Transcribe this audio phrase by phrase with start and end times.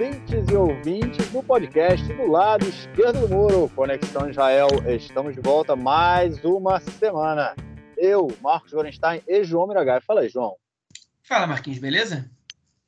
[0.00, 4.68] ouvintes e ouvintes do podcast do lado esquerdo do muro, Conexão Israel.
[4.88, 7.54] Estamos de volta mais uma semana.
[7.98, 10.00] Eu, Marcos Gorenstein e João Miragai.
[10.00, 10.56] Fala aí, João.
[11.22, 12.30] Fala, Marquinhos, beleza?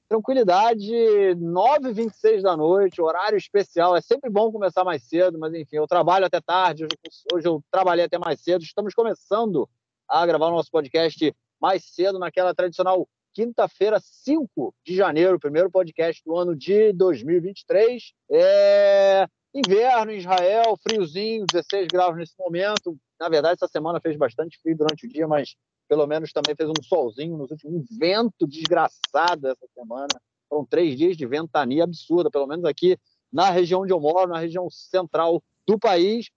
[0.09, 0.90] Tranquilidade,
[1.36, 3.94] 9h26 da noite, horário especial.
[3.94, 6.85] É sempre bom começar mais cedo, mas enfim, eu trabalho até tarde.
[6.85, 6.96] Hoje,
[7.31, 8.64] hoje eu trabalhei até mais cedo.
[8.64, 9.68] Estamos começando
[10.08, 16.23] a gravar o nosso podcast mais cedo, naquela tradicional quinta-feira, 5 de janeiro, primeiro podcast
[16.25, 18.13] do ano de 2023.
[18.31, 22.96] É inverno em Israel, friozinho, 16 graus nesse momento.
[23.21, 25.54] Na verdade, essa semana fez bastante frio durante o dia, mas
[25.89, 27.75] pelo menos também fez um solzinho nos últimos.
[27.75, 30.09] Um vento desgraçado essa semana.
[30.49, 32.98] Foram três dias de ventania absurda, pelo menos aqui
[33.33, 36.31] na região onde eu moro, na região central do país.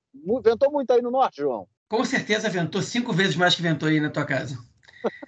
[0.43, 1.67] Ventou muito aí no norte, João.
[1.87, 4.57] Com certeza ventou cinco vezes mais que ventou aí na tua casa.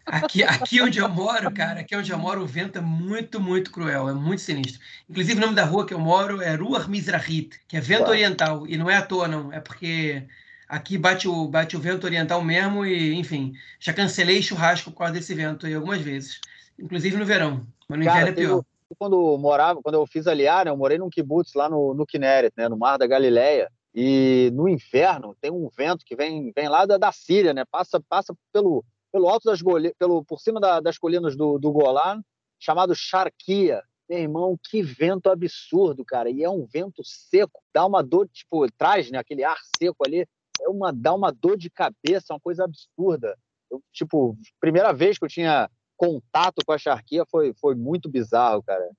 [0.06, 3.72] Aqui, aqui onde eu moro, cara, aqui onde eu moro, o vento é muito, muito
[3.72, 4.82] cruel, é muito sinistro.
[5.10, 8.12] Inclusive, o nome da rua que eu moro é Rua Mizrahit, que é vento Uau.
[8.12, 8.68] oriental.
[8.68, 9.52] E não é à toa, não.
[9.52, 10.24] É porque
[10.68, 15.14] aqui bate o, bate o vento oriental mesmo e, enfim, já cancelei churrasco por causa
[15.14, 16.40] desse vento aí algumas vezes.
[16.80, 18.64] Inclusive no verão, mas no cara, inverno é pior.
[18.98, 22.54] Quando morava, quando eu fiz aliar, né, eu morei num kibbutz lá no, no Kinneret,
[22.56, 23.70] né, no Mar da Galileia.
[24.00, 27.66] E no inverno tem um vento que vem, vem lá da, da Síria, né?
[27.66, 29.62] Passa, passa pelo, pelo alto das
[29.98, 32.22] pelo por cima da, das colinas do, do Golan,
[32.60, 33.82] chamado Charquia.
[34.10, 36.30] Meu irmão, que vento absurdo, cara.
[36.30, 40.26] E é um vento seco, dá uma dor, tipo, traz, né, aquele ar seco ali,
[40.62, 43.38] é uma dá uma dor de cabeça, uma coisa absurda.
[43.70, 48.64] Eu, tipo, primeira vez que eu tinha contato com a charquia foi, foi muito bizarro,
[48.64, 48.90] cara.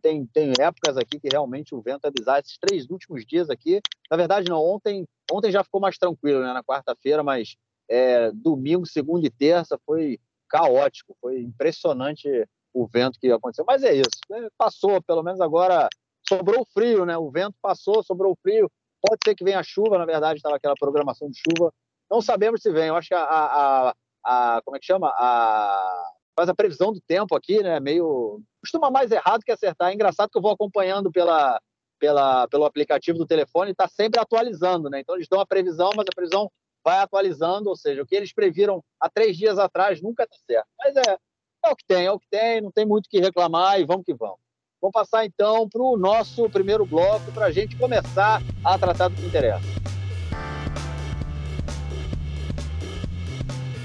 [0.00, 2.40] Tem, tem épocas aqui que realmente o vento é bizarro.
[2.40, 6.52] Esses três últimos dias aqui, na verdade, não, ontem, ontem já ficou mais tranquilo, né,
[6.52, 7.56] na quarta-feira, mas
[7.88, 12.28] é, domingo, segunda e terça foi caótico, foi impressionante
[12.72, 13.64] o vento que aconteceu.
[13.66, 14.48] Mas é isso, né?
[14.56, 15.88] passou, pelo menos agora
[16.28, 17.16] sobrou frio, né?
[17.16, 18.70] O vento passou, sobrou frio.
[19.00, 21.72] Pode ser que venha chuva, na verdade, estava aquela programação de chuva.
[22.10, 22.88] Não sabemos se vem.
[22.88, 23.94] Eu acho que a, a,
[24.24, 25.08] a, como é que chama?
[25.08, 27.80] A faz a previsão do tempo aqui, né?
[27.80, 29.90] Meio costuma mais errado que acertar.
[29.90, 31.58] É engraçado que eu vou acompanhando pela,
[31.98, 35.00] pela, pelo aplicativo do telefone e está sempre atualizando, né?
[35.00, 36.50] Então eles dão a previsão, mas a previsão
[36.86, 40.68] vai atualizando, ou seja, o que eles previram há três dias atrás nunca está certo.
[40.78, 41.18] Mas é,
[41.64, 43.84] é o que tem, é o que tem, não tem muito o que reclamar e
[43.84, 44.38] vamos que vamos.
[44.80, 49.16] Vamos passar então para o nosso primeiro bloco para a gente começar a tratar do
[49.16, 49.66] que interessa.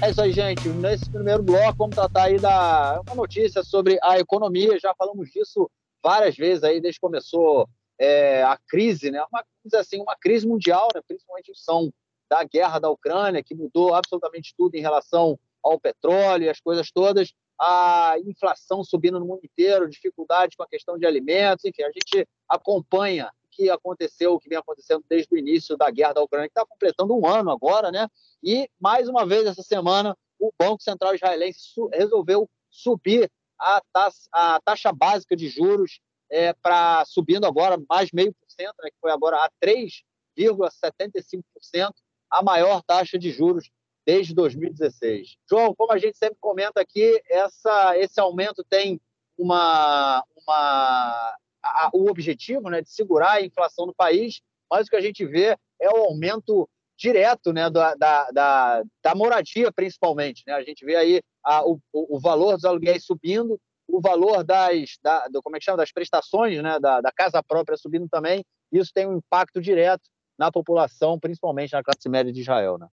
[0.00, 0.68] É isso aí, gente.
[0.68, 4.78] Nesse primeiro bloco, vamos tratar aí da uma notícia sobre a economia.
[4.78, 5.68] Já falamos disso
[6.00, 9.24] várias vezes aí desde que começou é, a crise, né?
[9.32, 9.42] Uma
[9.80, 11.00] assim, uma crise mundial, né?
[11.04, 11.90] Principalmente São
[12.32, 16.90] da guerra da Ucrânia, que mudou absolutamente tudo em relação ao petróleo e as coisas
[16.90, 21.92] todas, a inflação subindo no mundo inteiro, dificuldade com a questão de alimentos, enfim, a
[21.92, 26.22] gente acompanha o que aconteceu, o que vem acontecendo desde o início da guerra da
[26.22, 28.08] Ucrânia, que está completando um ano agora, né?
[28.42, 34.58] E, mais uma vez, essa semana, o Banco Central Israelense resolveu subir a taxa, a
[34.64, 36.00] taxa básica de juros
[36.30, 41.92] é, para subindo agora mais meio por cento, né, que foi agora a 3,75%,
[42.32, 43.70] a maior taxa de juros
[44.06, 45.36] desde 2016.
[45.48, 48.98] João, como a gente sempre comenta aqui, essa, esse aumento tem
[49.36, 54.40] uma, uma a, o objetivo né, de segurar a inflação no país,
[54.70, 59.14] mas o que a gente vê é o aumento direto né, da, da, da, da
[59.14, 60.42] moradia, principalmente.
[60.46, 60.54] Né?
[60.54, 65.28] A gente vê aí a, o, o valor dos aluguéis subindo, o valor das, da,
[65.28, 68.42] do, como é que chama, das prestações né, da, da casa própria subindo também.
[68.70, 70.02] Isso tem um impacto direto
[70.38, 72.86] na população, principalmente na classe média de Israel, né?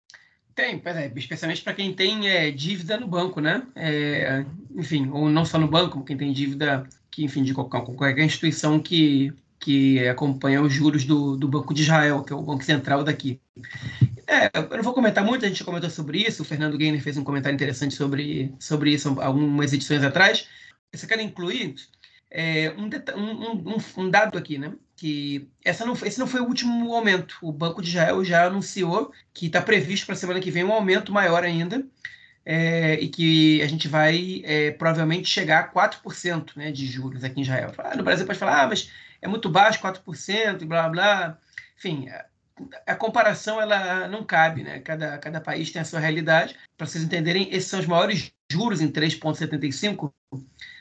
[0.54, 3.62] Tem, é, especialmente para quem tem é, dívida no banco, né?
[3.74, 8.24] É, enfim, ou não só no banco, quem tem dívida, que, enfim, de qualquer, qualquer
[8.24, 12.64] instituição que, que acompanha os juros do, do Banco de Israel, que é o Banco
[12.64, 13.38] Central daqui.
[14.26, 17.18] É, eu não vou comentar muito, a gente comentou sobre isso, o Fernando Gainer fez
[17.18, 20.48] um comentário interessante sobre, sobre isso algumas edições atrás.
[20.90, 21.74] Eu só quero incluir
[22.30, 24.72] é, um, um, um, dado aqui, né?
[24.96, 27.38] Que essa não, esse não foi o último aumento.
[27.42, 30.72] O Banco de Israel já anunciou que está previsto para a semana que vem um
[30.72, 31.84] aumento maior ainda.
[32.48, 37.40] É, e que a gente vai é, provavelmente chegar a 4% né, de juros aqui
[37.40, 37.72] em Israel.
[37.76, 38.88] Ah, no Brasil pode falar, ah, mas
[39.20, 41.38] é muito baixo, 4%, e blá blá.
[41.76, 42.24] Enfim, a,
[42.86, 44.78] a comparação ela não cabe, né?
[44.78, 46.56] Cada, cada país tem a sua realidade.
[46.76, 50.12] Para vocês entenderem, esses são os maiores juros em 3,75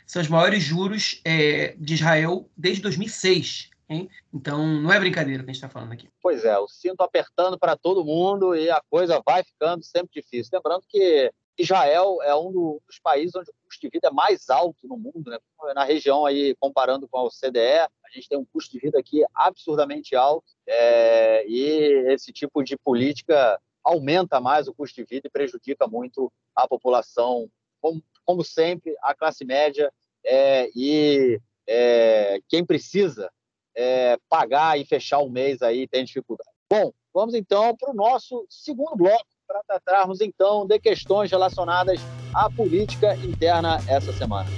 [0.05, 3.69] são os maiores juros é, de Israel desde 2006.
[3.87, 4.09] Hein?
[4.33, 6.09] Então, não é brincadeira que a gente está falando aqui.
[6.21, 10.49] Pois é, o cinto apertando para todo mundo e a coisa vai ficando sempre difícil.
[10.53, 14.87] Lembrando que Israel é um dos países onde o custo de vida é mais alto
[14.87, 15.37] no mundo, né?
[15.73, 19.23] na região aí, comparando com a OCDE, a gente tem um custo de vida aqui
[19.33, 25.31] absurdamente alto é, e esse tipo de política aumenta mais o custo de vida e
[25.31, 27.49] prejudica muito a população,
[27.79, 29.93] como, como sempre, a classe média
[30.25, 33.31] é, e é, quem precisa
[33.75, 36.49] é, pagar e fechar o mês aí tem dificuldade.
[36.69, 41.99] Bom, vamos então para o nosso segundo bloco, para tratarmos então de questões relacionadas
[42.33, 44.49] à política interna essa semana.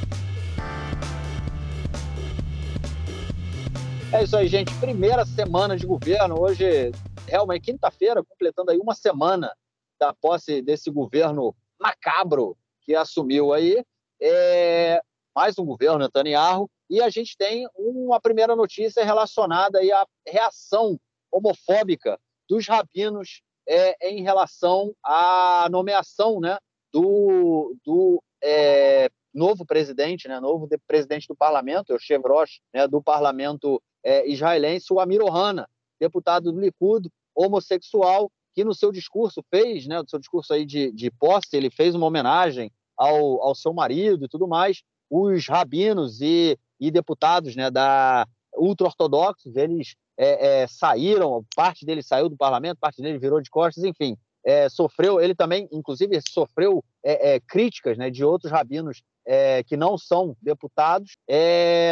[4.14, 4.74] É isso aí, gente.
[4.80, 6.40] Primeira semana de governo.
[6.40, 6.92] Hoje,
[7.28, 9.54] realmente, quinta-feira, completando aí uma semana
[10.00, 13.84] da posse desse governo macabro que assumiu aí.
[14.22, 15.02] É...
[15.36, 16.70] Mais um governo Netanyahu.
[16.90, 21.00] E a gente tem uma primeira notícia relacionada aí à reação
[21.32, 22.20] homofóbica
[22.50, 26.58] dos rabinos é, em relação à nomeação né,
[26.92, 33.82] do, do é, novo presidente, né, novo presidente do parlamento, o Chevroche, né, do parlamento
[34.04, 35.70] é, israelense, o Amir Ohana,
[36.00, 40.92] deputado do Likud, homossexual, que no seu discurso fez, né, no seu discurso aí de,
[40.92, 44.82] de posse, ele fez uma homenagem ao, ao seu marido e tudo mais.
[45.10, 52.30] Os rabinos e, e deputados né, da ultra-ortodoxos, eles é, é, saíram, parte deles saiu
[52.30, 57.36] do parlamento, parte dele virou de costas, enfim, é, sofreu, ele também, inclusive, sofreu é,
[57.36, 61.12] é, críticas né, de outros rabinos é, que não são deputados,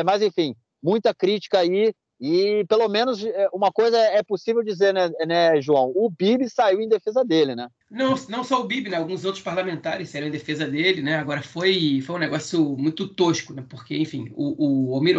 [0.05, 1.93] mas, enfim, muita crítica aí,
[2.25, 3.23] e pelo menos
[3.53, 5.91] uma coisa é possível dizer, né, né, João?
[5.95, 7.69] O Bibi saiu em defesa dele, né?
[7.87, 8.97] Não, não só o Bibi, né?
[8.97, 11.17] Alguns outros parlamentares saíram em defesa dele, né?
[11.17, 13.63] Agora foi, foi um negócio muito tosco, né?
[13.69, 15.17] Porque, enfim, o, o Omir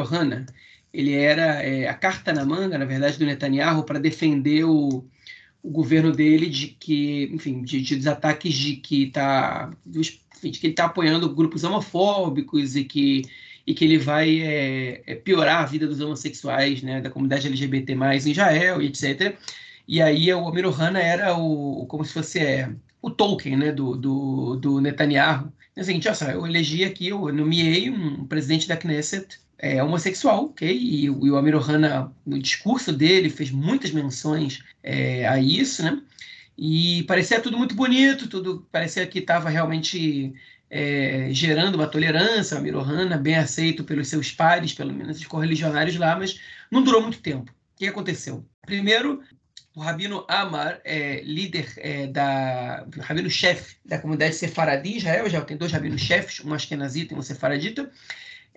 [0.92, 5.06] ele era é, a carta na manga, na verdade, do Netanyahu para defender o,
[5.62, 10.02] o, governo dele de que, enfim, de, de dos ataques de que está, de
[10.40, 13.22] que ele está apoiando grupos homofóbicos e que
[13.66, 17.92] e que ele vai é, é, piorar a vida dos homossexuais, né, da comunidade LGBT
[17.92, 19.36] em Israel e etc.
[19.88, 22.70] E aí o Amir Ohana era o, como se fosse é,
[23.02, 25.52] o Tolkien, né, do, do, do Netanyahu.
[25.74, 29.82] É o seguinte, olha só, eu elegi aqui, eu nomeei um presidente da Knesset é
[29.82, 30.70] homossexual, ok?
[30.70, 36.00] E, e o Amir Ohana, no discurso dele, fez muitas menções é, a isso, né?
[36.58, 40.34] E parecia tudo muito bonito, tudo parecia que estava realmente
[40.70, 45.26] é, gerando uma tolerância, o Amir Ohana, bem aceito pelos seus pares, pelo menos os
[45.26, 46.40] correligionários lá, mas
[46.70, 47.50] não durou muito tempo.
[47.50, 48.44] O que aconteceu?
[48.64, 49.22] Primeiro,
[49.74, 52.86] o Rabino Amar, é, líder é, da.
[53.00, 57.90] Rabino-chefe da comunidade sefaradi em Israel, já tem dois rabinos-chefes, um askenazita e um sefaradita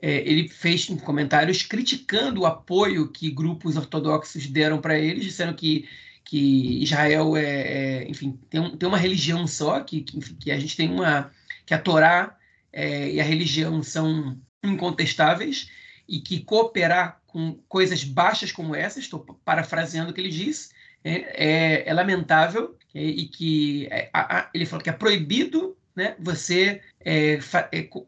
[0.01, 5.88] é, ele fez comentários criticando o apoio que grupos ortodoxos deram para eles, dizendo que,
[6.23, 10.59] que Israel é, é enfim, tem, um, tem, uma religião só, que, que, que, a
[10.59, 11.31] gente tem uma.
[11.69, 12.36] Que a Torá
[12.74, 15.69] é, e a religião são incontestáveis,
[16.07, 20.69] e que cooperar com coisas baixas como essas, estou parafraseando o que ele disse,
[21.04, 26.81] é, é, é lamentável, e que a, a, ele falou que é proibido né, você
[27.01, 27.38] é,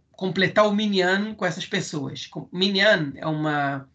[0.10, 2.28] completar o minyan com essas pessoas.
[2.52, 3.88] Minyan é uma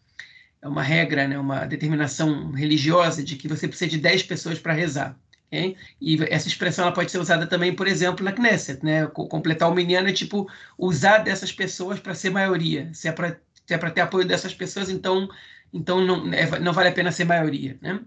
[0.61, 4.71] é uma regra, né, uma determinação religiosa de que você precisa de 10 pessoas para
[4.71, 5.19] rezar.
[5.51, 8.83] E essa expressão ela pode ser usada também, por exemplo, na Knesset.
[8.83, 9.07] Né?
[9.07, 12.89] Completar o minyan é tipo usar dessas pessoas para ser maioria.
[12.93, 13.37] Se é para
[13.69, 15.29] é ter apoio dessas pessoas, então,
[15.73, 17.77] então não, é, não vale a pena ser maioria.
[17.81, 17.99] Né?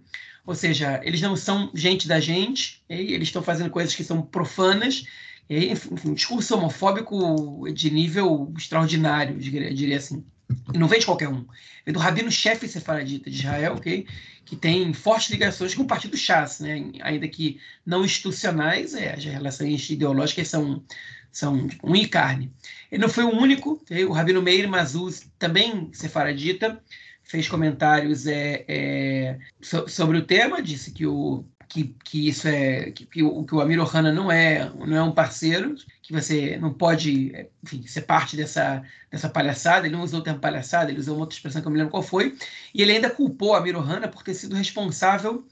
[0.47, 3.13] Ou seja, eles não são gente da gente, okay?
[3.13, 5.05] eles estão fazendo coisas que são profanas
[5.51, 10.25] enfim, um discurso homofóbico de nível extraordinário, diria assim.
[10.73, 11.47] E não vem de qualquer um.
[11.85, 14.07] Vem do rabino-chefe sefaradita de Israel, okay?
[14.45, 16.91] que tem fortes ligações com o partido Chas, né?
[17.03, 20.83] ainda que não institucionais, é, as relações ideológicas são,
[21.31, 22.53] são tipo, um e carne.
[22.91, 26.83] Ele não foi o único, o rabino Meir Mazuz, também sefaradita,
[27.23, 32.91] fez comentários é, é, so, sobre o tema, disse que o que, que isso é
[32.91, 36.75] que, que, o, o Amir Ohana não é não é um parceiro, que você não
[36.75, 39.87] pode enfim, ser parte dessa, dessa palhaçada.
[39.87, 41.93] Ele não usou o termo palhaçada, ele usou uma outra expressão que eu me lembro
[41.93, 42.37] qual foi.
[42.75, 45.47] E ele ainda culpou Amir Ohana por ter sido responsável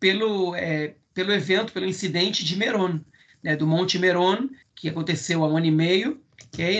[0.00, 2.98] pelo, é, pelo evento, pelo incidente de Meron,
[3.40, 6.20] né, do Monte Meron, que aconteceu há um ano e meio,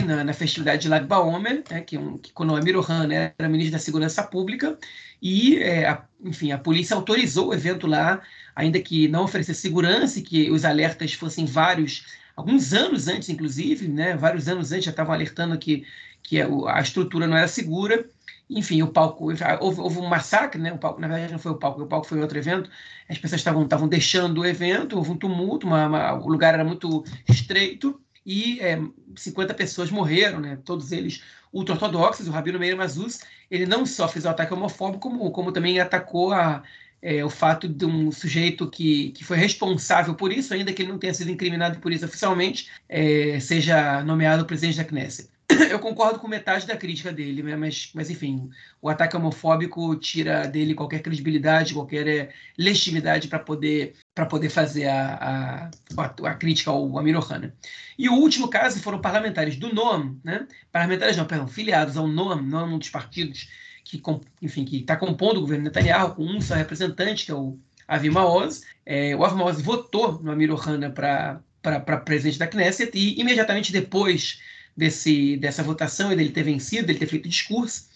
[0.04, 3.72] na, na festividade de Lag Baomer, né, que, um, que quando Amir Ohana era ministro
[3.72, 4.76] da Segurança Pública,
[5.22, 8.20] e, é, a, enfim, a polícia autorizou o evento lá,
[8.54, 12.04] ainda que não oferecesse segurança e que os alertas fossem vários,
[12.36, 15.86] alguns anos antes, inclusive, né, vários anos antes já estavam alertando que,
[16.22, 18.04] que a, estrutura não era segura.
[18.48, 19.26] Enfim, o palco,
[19.60, 20.72] houve, houve, um massacre, né?
[20.72, 22.68] O palco, na verdade, não foi o palco, o palco foi outro evento.
[23.08, 27.04] As pessoas estavam deixando o evento, houve um tumulto, uma, uma, o lugar era muito
[27.28, 28.80] estreito e é,
[29.16, 30.58] 50 pessoas morreram, né?
[30.64, 31.22] todos eles
[31.52, 32.28] ultra-ortodoxos.
[32.28, 36.32] O Rabino Meir Mazus, ele não só fez o ataque homofóbico, como, como também atacou
[36.32, 36.62] a,
[37.02, 40.92] é, o fato de um sujeito que, que foi responsável por isso, ainda que ele
[40.92, 45.28] não tenha sido incriminado por isso oficialmente, é, seja nomeado presidente da Knesset.
[45.70, 47.56] eu concordo com metade da crítica dele, né?
[47.56, 53.94] mas, mas enfim, o ataque homofóbico tira dele qualquer credibilidade, qualquer é, legitimidade para poder
[54.14, 57.54] para poder fazer a, a, a, crítica ao Amir Ohana.
[57.98, 60.46] E o último caso foram parlamentares do NOAM, né?
[60.70, 63.48] parlamentares não, perdão, filiados ao NOAM, NOAM é um dos partidos
[63.84, 64.02] que,
[64.42, 68.08] enfim, que está compondo o governo Netanyahu, com um só representante, que é o Avi
[68.08, 68.62] Maoz.
[68.86, 74.40] É, o Avi Maoz votou no Amir Ohana para presidente da Knesset e imediatamente depois
[74.76, 77.88] desse, dessa votação e dele ter vencido, dele ter feito discurso,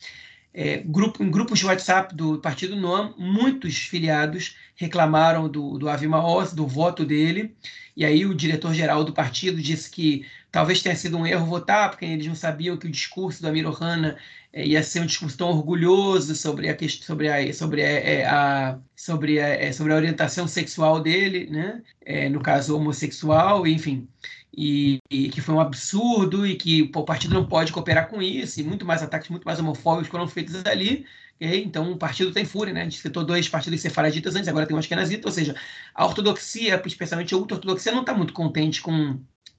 [0.54, 6.06] é, grupo, em grupos de WhatsApp do Partido Noam, muitos filiados reclamaram do, do Avi
[6.06, 7.54] Maoz, do voto dele,
[7.96, 12.04] e aí o diretor-geral do partido disse que talvez tenha sido um erro votar, porque
[12.04, 14.16] eles não sabiam que o discurso do Amir Ohana
[14.52, 18.78] é, ia ser um discurso tão orgulhoso sobre a sobre a sobre a, é, a
[18.94, 21.82] sobre a, é, sobre a orientação sexual dele, né?
[22.04, 24.08] É, no caso homossexual, enfim
[24.56, 28.22] e, e, que foi um absurdo e que pô, o partido não pode cooperar com
[28.22, 31.04] isso, e muito mais ataques muito mais homofóbicos foram feitos ali.
[31.36, 31.64] Okay?
[31.64, 32.88] Então o partido tem fúria, né?
[32.90, 35.54] Citou dois partidos sefaraditas antes, agora tem um ashkenazita, ou seja,
[35.94, 39.18] a ortodoxia, especialmente a ultra-ortodoxia, não está muito contente com,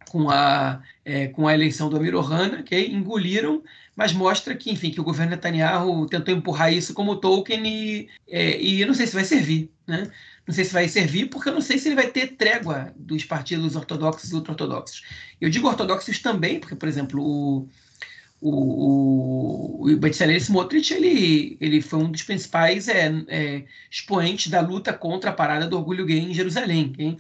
[0.10, 3.62] com, a, é, com a eleição do Amir Ohana, engoliram,
[3.96, 8.60] mas mostra que, enfim, que o governo Netanyahu tentou empurrar isso como Tolkien e, é,
[8.60, 10.10] e eu não sei se vai servir, né?
[10.48, 13.24] Não sei se vai servir, porque eu não sei se ele vai ter trégua dos
[13.26, 15.02] partidos ortodoxos e ultra-ortodoxos.
[15.42, 17.68] Eu digo ortodoxos também, porque, por exemplo, o,
[18.40, 18.52] o,
[19.82, 24.94] o, o Bezalel Smotrich, ele, ele foi um dos principais é, é, expoentes da luta
[24.94, 26.94] contra a parada do orgulho gay em Jerusalém.
[27.00, 27.18] Hein?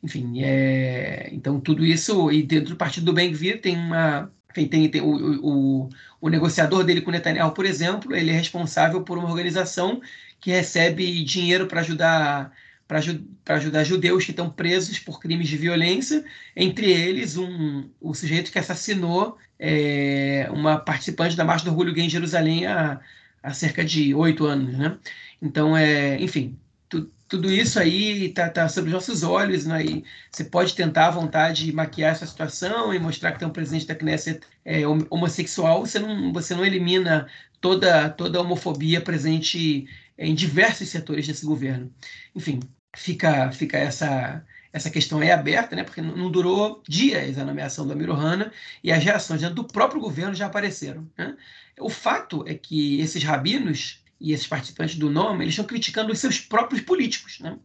[0.00, 4.30] Enfim, é, então tudo isso, e dentro do partido do Ben-Gvir tem uma...
[4.54, 5.88] Tem, tem o, o,
[6.20, 10.00] o negociador dele com Netanyahu, por exemplo, ele é responsável por uma organização
[10.40, 12.52] que recebe dinheiro para ajudar
[12.88, 16.24] para ajudar judeus que estão presos por crimes de violência,
[16.56, 22.06] entre eles um, o sujeito que assassinou é, uma participante da Marcha do Orgulho Gay
[22.06, 22.98] em Jerusalém há,
[23.42, 24.78] há cerca de oito anos.
[24.78, 24.96] Né?
[25.42, 29.84] Então, é, enfim, tu, tudo isso aí está tá sob os nossos olhos, né?
[29.84, 33.86] e você pode tentar à vontade maquiar essa situação e mostrar que tem um presidente
[33.86, 37.28] da Knesset é, homossexual, você não, você não elimina
[37.60, 41.92] toda, toda a homofobia presente em diversos setores desse governo.
[42.34, 42.60] Enfim,
[42.96, 45.84] fica, fica essa, essa questão é aberta, né?
[45.84, 48.52] porque não durou dias a nomeação do Amir Ohana
[48.82, 51.08] e as reações do próprio governo já apareceram.
[51.16, 51.36] Né?
[51.80, 56.18] O fato é que esses rabinos e esses participantes do nome eles estão criticando os
[56.18, 57.56] seus próprios políticos, né?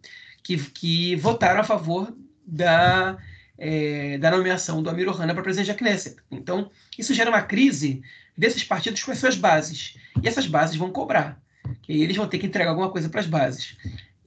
[0.44, 2.16] que, que votaram a favor
[2.46, 3.18] da,
[3.58, 6.18] é, da nomeação do Amir Ohana para presidente da Knesset.
[6.30, 8.04] Então, isso gera uma crise
[8.38, 9.96] desses partidos com as suas bases.
[10.22, 11.42] E essas bases vão cobrar.
[11.88, 13.78] E eles vão ter que entregar alguma coisa para as bases.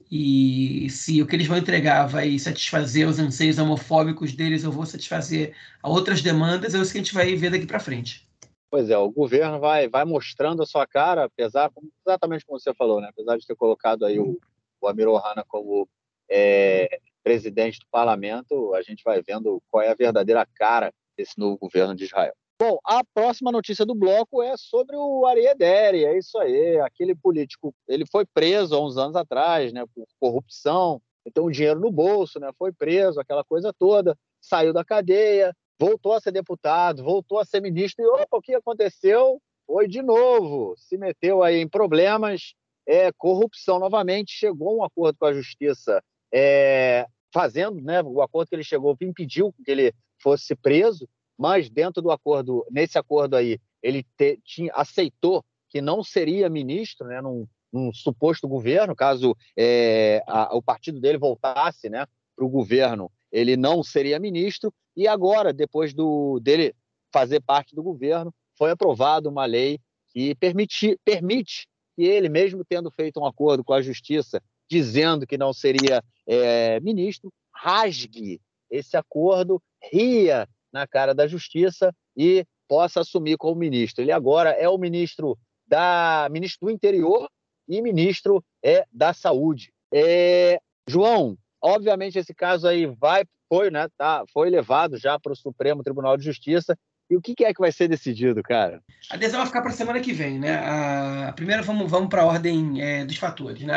[0.09, 4.85] E se o que eles vão entregar vai satisfazer os anseios homofóbicos deles, eu vou
[4.85, 8.27] satisfazer a outras demandas, é isso que a gente vai ver daqui para frente.
[8.69, 11.71] Pois é, o governo vai, vai mostrando a sua cara, apesar,
[12.05, 13.09] exatamente como você falou, né?
[13.09, 14.37] apesar de ter colocado aí o,
[14.81, 15.87] o Amir Ohana como
[16.29, 21.57] é, presidente do parlamento, a gente vai vendo qual é a verdadeira cara desse novo
[21.57, 22.33] governo de Israel.
[22.59, 27.71] Bom, a próxima notícia do bloco é sobre o Ariederi, é isso aí, aquele político,
[27.87, 32.39] ele foi preso há uns anos atrás, né, por corrupção, então o dinheiro no bolso,
[32.39, 37.45] né, foi preso, aquela coisa toda, saiu da cadeia, voltou a ser deputado, voltou a
[37.45, 39.39] ser ministro, e opa, o que aconteceu?
[39.67, 42.55] Foi de novo, se meteu aí em problemas,
[42.87, 46.01] é, corrupção novamente, chegou a um acordo com a justiça,
[46.33, 51.07] é, fazendo, né, o acordo que ele chegou impediu que ele fosse preso,
[51.37, 57.07] mas dentro do acordo, nesse acordo aí, ele te, tinha, aceitou que não seria ministro,
[57.07, 62.49] né, num, num suposto governo, caso é, a, o partido dele voltasse né, para o
[62.49, 66.73] governo, ele não seria ministro, e agora, depois do, dele
[67.11, 69.79] fazer parte do governo, foi aprovada uma lei
[70.11, 75.37] que permite, permite que ele, mesmo tendo feito um acordo com a justiça, dizendo que
[75.37, 83.37] não seria é, ministro, rasgue esse acordo, ria na cara da Justiça e possa assumir
[83.37, 84.03] como ministro.
[84.03, 87.29] Ele agora é o ministro da ministro do Interior
[87.67, 89.71] e ministro é da Saúde.
[89.93, 95.35] É, João, obviamente esse caso aí vai foi, né, tá, foi levado já para o
[95.35, 96.77] Supremo Tribunal de Justiça.
[97.09, 98.81] E o que, é que vai ser decidido, cara?
[99.09, 100.55] A decisão vai ficar para a semana que vem, né?
[100.57, 103.63] A, primeira vamos, vamos para a ordem é, dos fatores.
[103.63, 103.73] Né?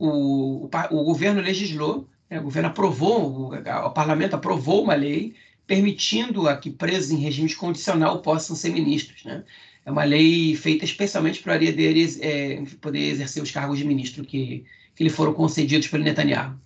[0.00, 2.40] o, o, o governo legislou, né?
[2.40, 5.34] o governo aprovou, o, o parlamento aprovou uma lei
[5.70, 9.22] permitindo a que presos em regime condicional possam ser ministros.
[9.22, 9.44] Né?
[9.86, 14.24] É uma lei feita especialmente para o Ariadne é, poder exercer os cargos de ministro
[14.24, 14.64] que,
[14.96, 16.58] que lhe foram concedidos pelo Netanyahu.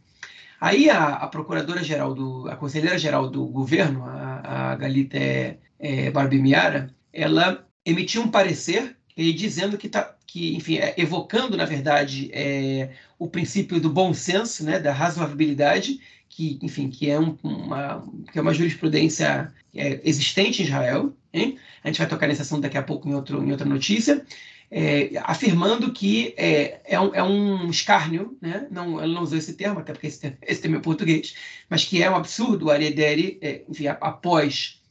[0.58, 7.62] Aí a, a procuradora-geral, do, a conselheira-geral do governo, a, a Galita é, Barbimiara, ela
[7.84, 13.28] emitiu um parecer e dizendo que está, que, enfim, é, evocando, na verdade, é, o
[13.28, 16.00] princípio do bom senso, né, da razoabilidade,
[16.34, 21.14] que, enfim, que é, um, uma, que é uma jurisprudência é, existente em Israel.
[21.32, 21.58] Hein?
[21.82, 24.24] A gente vai tocar nesse assunto daqui a pouco em, outro, em outra notícia.
[24.68, 28.66] É, afirmando que é, é, um, é um escárnio, né?
[28.68, 31.36] não, ela não usou esse termo, até porque esse termo, esse termo é português,
[31.70, 34.82] mas que é um absurdo o Ariadne, é, enfim, após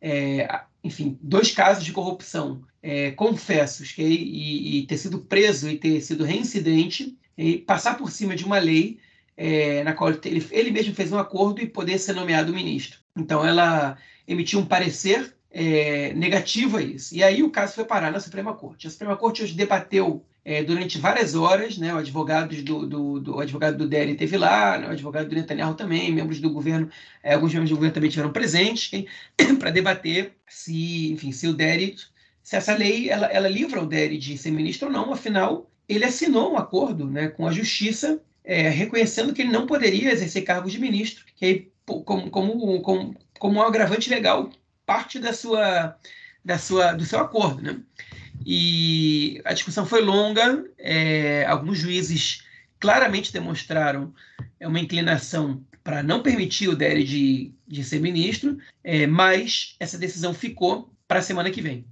[0.00, 5.78] é, enfim, dois casos de corrupção é, confessos que, e, e, ter sido preso e
[5.78, 9.00] ter sido reincidente, e passar por cima de uma lei
[9.36, 12.98] é, na qual ele, ele, mesmo fez um acordo e poder ser nomeado ministro.
[13.16, 13.96] Então, ela
[14.26, 17.14] emitiu um parecer é, negativo a isso.
[17.14, 18.86] E aí o caso foi parar na Suprema Corte.
[18.86, 23.36] A Suprema Corte hoje debateu é, durante várias horas, né, o advogado do, do, do,
[23.36, 26.90] o advogado do Deri teve lá, né, o advogado do Netanyahu também, membros do governo,
[27.22, 28.90] é, alguns membros do governo também tiveram presentes
[29.60, 31.94] para debater se, enfim, se o Deri,
[32.42, 36.04] se essa lei ela, ela livra o Deri de ser ministro ou não, afinal ele
[36.04, 40.72] assinou um acordo, né, com a Justiça é, reconhecendo que ele não poderia exercer cargos
[40.72, 44.50] de ministro, que aí, como, como, como, como um agravante legal
[44.86, 45.96] parte da sua,
[46.44, 47.80] da sua, do seu acordo, né?
[48.44, 52.44] E a discussão foi longa, é, alguns juízes
[52.80, 54.12] claramente demonstraram
[54.58, 59.98] é, uma inclinação para não permitir o Dere de, de ser ministro, é, mas essa
[59.98, 61.84] decisão ficou para a semana que vem.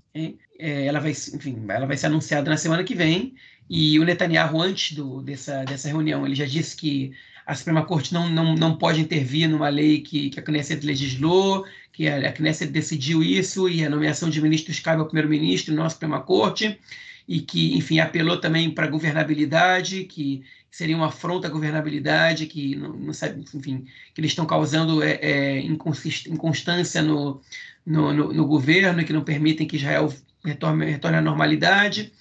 [0.59, 3.35] É, ela vai, enfim, ela vai ser anunciada na semana que vem.
[3.73, 7.13] E o Netanyahu, antes do, dessa, dessa reunião, ele já disse que
[7.47, 11.65] a Suprema Corte não, não, não pode intervir numa lei que, que a Knesset legislou,
[11.93, 15.85] que a, a Knesset decidiu isso e a nomeação de ministros cabe ao primeiro-ministro, não
[15.85, 16.81] à Suprema Corte,
[17.29, 22.75] e que, enfim, apelou também para a governabilidade, que seria uma afronta à governabilidade, que
[22.75, 27.41] não, não sabe, enfim, que eles estão causando é, é, inconstância no,
[27.87, 30.13] no, no, no, governo, que não permitem que Israel
[30.45, 32.13] retorne, retorne à normalidade.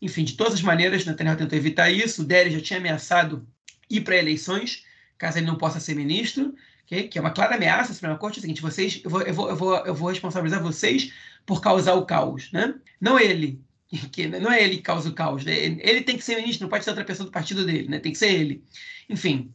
[0.00, 2.22] Enfim, de todas as maneiras, Netanyahu tentou evitar isso.
[2.22, 3.46] O Deri já tinha ameaçado
[3.88, 4.84] ir para eleições,
[5.18, 7.08] caso ele não possa ser ministro, okay?
[7.08, 8.38] que é uma clara ameaça à Suprema Corte.
[8.38, 11.12] É o seguinte: vocês, eu vou, eu, vou, eu, vou, eu vou responsabilizar vocês
[11.44, 12.50] por causar o caos.
[12.52, 12.74] Né?
[13.00, 13.60] Não ele,
[14.12, 15.44] que não é ele que causa o caos.
[15.44, 15.54] Né?
[15.56, 17.98] Ele tem que ser ministro, não pode ser outra pessoa do partido dele, né?
[17.98, 18.64] tem que ser ele.
[19.08, 19.52] Enfim.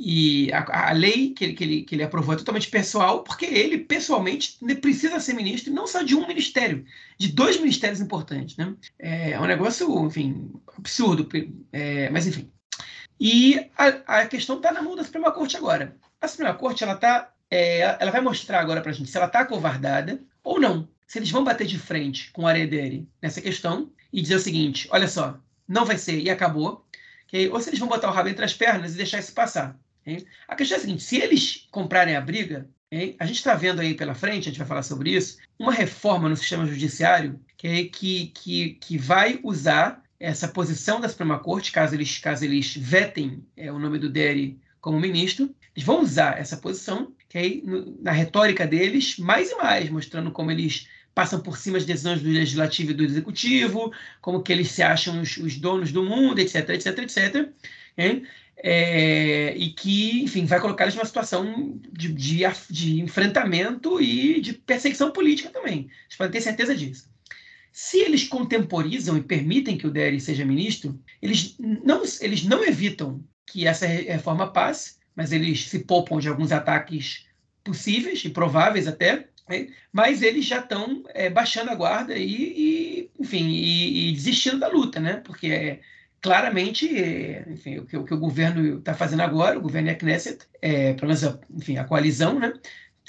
[0.00, 3.46] E a, a lei que ele, que, ele, que ele aprovou é totalmente pessoal, porque
[3.46, 6.84] ele, pessoalmente, precisa ser ministro, não só de um ministério,
[7.18, 8.56] de dois ministérios importantes.
[8.56, 8.74] Né?
[8.96, 11.28] É, é um negócio, enfim, absurdo.
[11.72, 12.48] É, mas, enfim,
[13.20, 15.96] e a, a questão está na mão da Suprema Corte agora.
[16.20, 19.26] A Suprema Corte ela tá, é, ela vai mostrar agora para a gente se ela
[19.26, 20.88] está acovardada ou não.
[21.06, 24.86] Se eles vão bater de frente com o Arederi nessa questão e dizer o seguinte:
[24.92, 26.86] olha só, não vai ser e acabou.
[27.26, 27.48] Okay?
[27.48, 29.76] Ou se eles vão botar o rabo entre as pernas e deixar isso passar.
[30.46, 32.68] A questão é a seguinte: se eles comprarem a briga,
[33.18, 36.28] a gente está vendo aí pela frente, a gente vai falar sobre isso, uma reforma
[36.28, 37.84] no sistema judiciário que,
[38.28, 43.70] que, que vai usar essa posição da Suprema Corte, caso eles, caso eles vetem é,
[43.70, 48.10] o nome do Deri como ministro, eles vão usar essa posição, que aí, no, na
[48.10, 52.92] retórica deles, mais e mais, mostrando como eles passam por cima das decisões do legislativo
[52.92, 56.98] e do executivo, como que eles se acham os, os donos do mundo, etc, etc,
[56.98, 57.52] etc.
[58.60, 62.40] É, e que, enfim, vai colocar eles numa situação de, de,
[62.70, 65.88] de enfrentamento e de perseguição política também.
[66.08, 67.08] Vocês podem ter certeza disso.
[67.70, 73.22] Se eles contemporizam e permitem que o Deri seja ministro, eles não, eles não evitam
[73.46, 77.26] que essa reforma passe, mas eles se poupam de alguns ataques
[77.62, 79.68] possíveis e prováveis até, né?
[79.92, 84.68] mas eles já estão é, baixando a guarda e, e enfim, e, e, desistindo da
[84.68, 85.16] luta, né?
[85.16, 85.80] Porque é,
[86.20, 86.86] claramente,
[87.48, 90.46] enfim, o que, o que, o governo está fazendo agora, o governo e a Knesset,
[90.60, 92.52] é, pelo menos, a, enfim, a coalizão, né?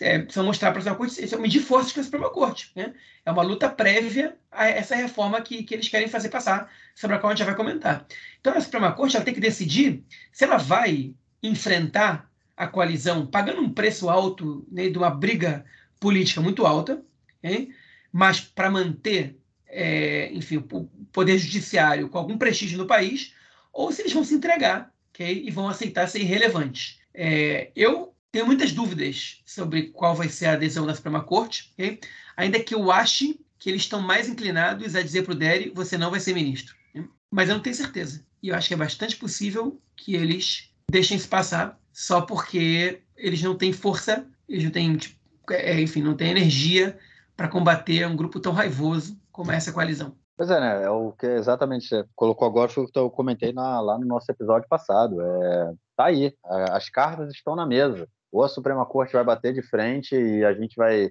[0.02, 2.72] é, mostrar para a Suprema Corte, é medir forças com a Suprema Corte.
[2.76, 2.94] Né?
[3.26, 7.20] É uma luta prévia a essa reforma que, que eles querem fazer passar, sobre a
[7.20, 8.06] qual a gente já vai comentar.
[8.40, 13.62] Então, a Suprema Corte ela tem que decidir se ela vai enfrentar a coalizão pagando
[13.62, 15.66] um preço alto né, de uma briga
[16.00, 17.02] política muito alta,
[17.44, 17.74] hein?
[18.12, 19.39] mas para manter
[19.70, 23.34] é, enfim, o poder judiciário com algum prestígio no país,
[23.72, 25.44] ou se eles vão se entregar okay?
[25.46, 27.00] e vão aceitar ser irrelevantes.
[27.14, 32.00] É, eu tenho muitas dúvidas sobre qual vai ser a adesão da Suprema Corte, okay?
[32.36, 35.98] ainda que eu ache que eles estão mais inclinados a dizer para o Deri você
[35.98, 36.76] não vai ser ministro.
[36.90, 37.06] Okay?
[37.32, 38.26] Mas eu não tenho certeza.
[38.42, 43.42] E eu acho que é bastante possível que eles deixem isso passar só porque eles
[43.42, 45.20] não têm força, eles não têm tipo,
[45.52, 46.98] é, enfim, não tem energia
[47.36, 50.18] para combater um grupo tão raivoso como essa coalizão.
[50.36, 50.84] Pois é, né?
[50.84, 54.06] É o que exatamente você colocou agora foi o que eu comentei na, lá no
[54.06, 55.22] nosso episódio passado.
[55.22, 58.06] É, tá aí, as cartas estão na mesa.
[58.34, 61.10] Ou a Suprema Corte vai bater de frente e a gente vai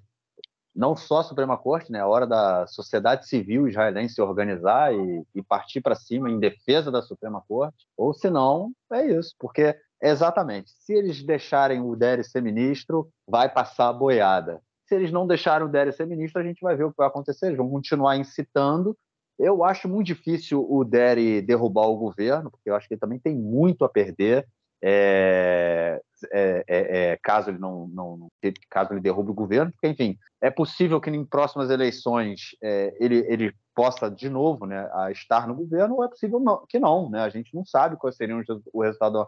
[0.77, 5.25] não só a Suprema Corte, né, a hora da sociedade civil israelense se organizar e,
[5.35, 9.75] e partir para cima em defesa da Suprema Corte, ou se não, é isso, porque
[10.01, 14.61] exatamente, se eles deixarem o Dere ser ministro, vai passar a boiada.
[14.89, 17.07] Se eles não deixarem o Dere ser ministro, a gente vai ver o que vai
[17.07, 18.97] acontecer, eles vão continuar incitando.
[19.39, 23.19] Eu acho muito difícil o Dere derrubar o governo, porque eu acho que ele também
[23.19, 24.47] tem muito a perder.
[24.83, 26.01] É,
[26.33, 28.29] é, é, é, caso ele não, não,
[28.71, 33.25] caso ele derrube o governo, porque enfim é possível que em próximas eleições é, ele,
[33.29, 37.21] ele possa de novo né, estar no governo ou é possível não, que não, né?
[37.21, 38.37] A gente não sabe qual seria
[38.73, 39.27] o resultado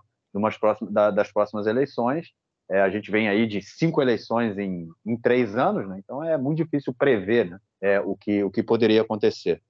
[0.59, 2.29] próximas, da, das próximas eleições.
[2.71, 5.99] É, a gente vem aí de cinco eleições em, em três anos, né?
[5.99, 8.01] então é muito difícil prever né?
[8.01, 9.61] o, que, o que poderia acontecer.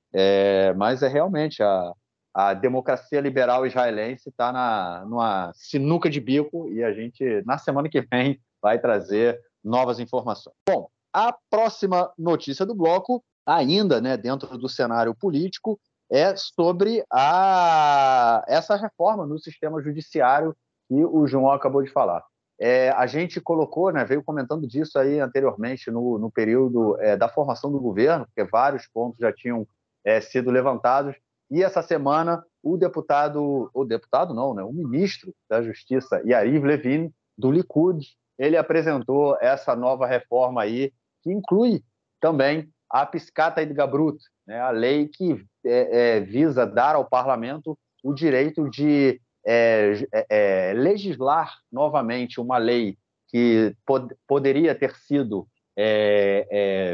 [0.76, 1.92] mas é realmente a,
[2.34, 8.00] a democracia liberal israelense está numa sinuca de bico e a gente, na semana que
[8.02, 10.54] vem, vai trazer novas informações.
[10.68, 18.44] Bom, a próxima notícia do bloco, ainda né, dentro do cenário político, é sobre a,
[18.48, 20.54] essa reforma no sistema judiciário
[20.88, 22.22] que o João acabou de falar.
[22.62, 27.26] É, a gente colocou, né, veio comentando disso aí anteriormente no, no período é, da
[27.26, 29.66] formação do governo, porque vários pontos já tinham
[30.04, 31.16] é, sido levantados.
[31.50, 37.10] E essa semana, o deputado, o deputado não, né, o ministro da Justiça, Yariv Levin,
[37.36, 38.06] do Likud,
[38.38, 40.92] ele apresentou essa nova reforma aí,
[41.22, 41.82] que inclui
[42.20, 47.78] também a Piscata de Gabrut, né, a lei que é, é, visa dar ao parlamento
[48.02, 52.96] o direito de é, é, é legislar novamente uma lei
[53.28, 56.88] que pod poderia ter sido é,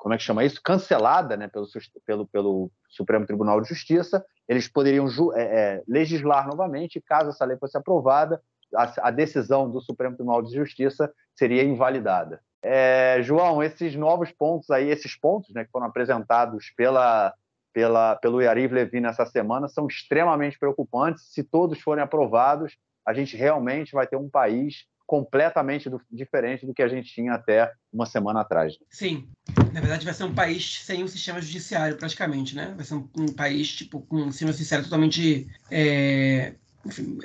[0.00, 0.60] como é que chama isso?
[0.62, 1.66] Cancelada né, pelo,
[2.06, 4.24] pelo, pelo Supremo Tribunal de Justiça.
[4.48, 8.40] Eles poderiam é, é, legislar novamente, caso essa lei fosse aprovada,
[8.74, 12.40] a, a, decisão do Supremo Tribunal de Justiça seria invalidada.
[12.62, 17.34] É, João, esses novos pontos aí, esses pontos né, que foram apresentados pela,
[17.72, 21.24] pela, pelo Yariv Levin nessa semana são extremamente preocupantes.
[21.32, 26.72] Se todos forem aprovados, a gente realmente vai ter um país completamente do, diferente do
[26.72, 28.74] que a gente tinha até uma semana atrás.
[28.88, 29.28] Sim,
[29.72, 32.72] na verdade vai ser um país sem um sistema judiciário praticamente, né?
[32.76, 37.18] Vai ser um, um país tipo com um sistema judiciário totalmente é, enfim,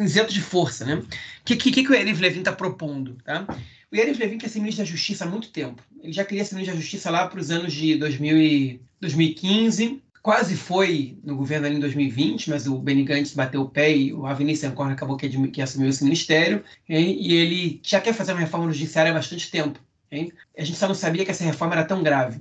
[0.00, 0.96] isento de força, né?
[0.96, 1.06] O
[1.44, 3.46] que, que, que o Eriv Levin está propondo, tá?
[3.92, 5.82] O Eriv Levin quer ser ministro da Justiça há muito tempo.
[6.02, 10.02] Ele já queria ser ministro da Justiça lá para os anos de 2000 e 2015,
[10.24, 14.12] quase foi no governo ali em 2020, mas o Benny Gantz bateu o pé e
[14.12, 17.18] o Avi Nissenkorn acabou que, que, assumiu esse ministério, hein?
[17.20, 19.78] e ele já quer fazer uma reforma no judiciário há bastante tempo.
[20.10, 20.32] Hein?
[20.56, 22.40] A gente só não sabia que essa reforma era tão grave.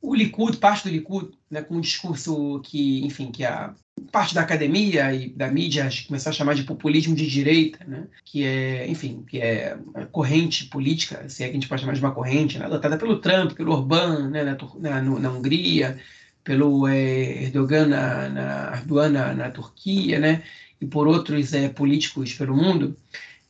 [0.00, 3.74] O Likud, parte do Likud, né, com um discurso que, enfim, que a
[4.10, 8.44] parte da academia e da mídia começou a chamar de populismo de direita, né, que
[8.44, 9.76] é, enfim, que é
[10.10, 13.20] corrente política, se é que a gente pode chamar de uma corrente, né, adotada pelo
[13.20, 15.98] Trump, pelo Orbán, né, na, na, na Hungria,
[16.42, 20.42] pelo é, Erdogan na, na Erdogan na, na, Turquia, né,
[20.80, 22.96] e por outros é, políticos pelo mundo,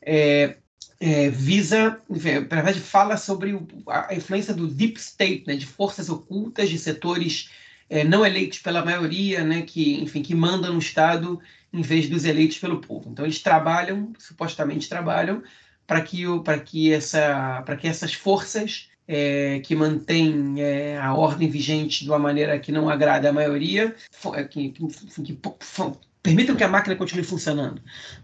[0.01, 0.57] é,
[0.99, 6.09] é, visa, enfim, na verdade, fala sobre a influência do deep state, né, de forças
[6.09, 7.49] ocultas, de setores
[7.89, 11.39] é, não eleitos pela maioria, né, que, enfim, que mandam no Estado
[11.73, 13.09] em vez dos eleitos pelo povo.
[13.09, 15.43] Então, eles trabalham, supostamente trabalham,
[15.85, 16.23] para que,
[16.65, 22.59] que, essa, que essas forças é, que mantém é, a ordem vigente de uma maneira
[22.59, 23.95] que não agrada a maioria,
[24.35, 24.87] é, que, que,
[25.23, 25.39] que
[26.21, 27.81] permitam que a máquina continue funcionando.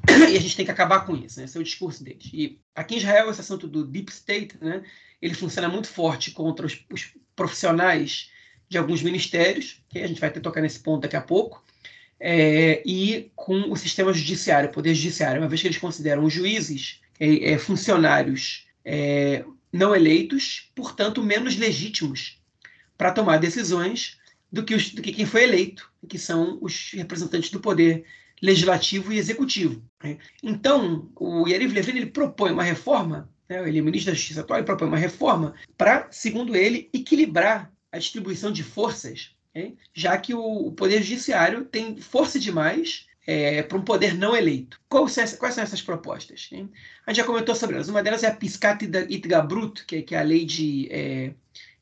[0.31, 1.45] E a gente tem que acabar com isso, né?
[1.45, 2.29] esse é o discurso deles.
[2.31, 4.83] E aqui em Israel, esse assunto do deep state, né,
[5.21, 8.29] ele funciona muito forte contra os, os profissionais
[8.69, 11.63] de alguns ministérios, que a gente vai ter tocar nesse ponto daqui a pouco,
[12.19, 16.33] é, e com o sistema judiciário, o poder judiciário, uma vez que eles consideram os
[16.33, 22.39] juízes é, é funcionários é, não eleitos, portanto, menos legítimos
[22.97, 24.17] para tomar decisões
[24.51, 28.05] do que, os, do que quem foi eleito, que são os representantes do poder
[28.41, 29.83] legislativo e executivo.
[30.01, 30.17] Né?
[30.41, 33.67] Então, o Yariv Levin ele propõe uma reforma, né?
[33.67, 37.97] ele é ministro da Justiça atual, ele propõe uma reforma para, segundo ele, equilibrar a
[37.97, 39.73] distribuição de forças, né?
[39.93, 44.79] já que o, Poder Judiciário tem força demais é, para um poder não eleito.
[44.89, 46.49] Quais, são essas propostas?
[46.51, 46.71] Hein?
[47.05, 47.89] A gente já comentou sobre elas.
[47.89, 51.33] Uma delas é a Piscat Itgabrut, que, que é a lei de, é,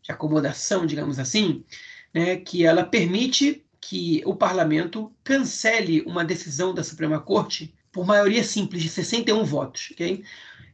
[0.01, 1.63] de acomodação, digamos assim,
[2.13, 8.43] né, que ela permite que o parlamento cancele uma decisão da Suprema Corte por maioria
[8.43, 9.89] simples de 61 votos.
[9.91, 10.23] Okay?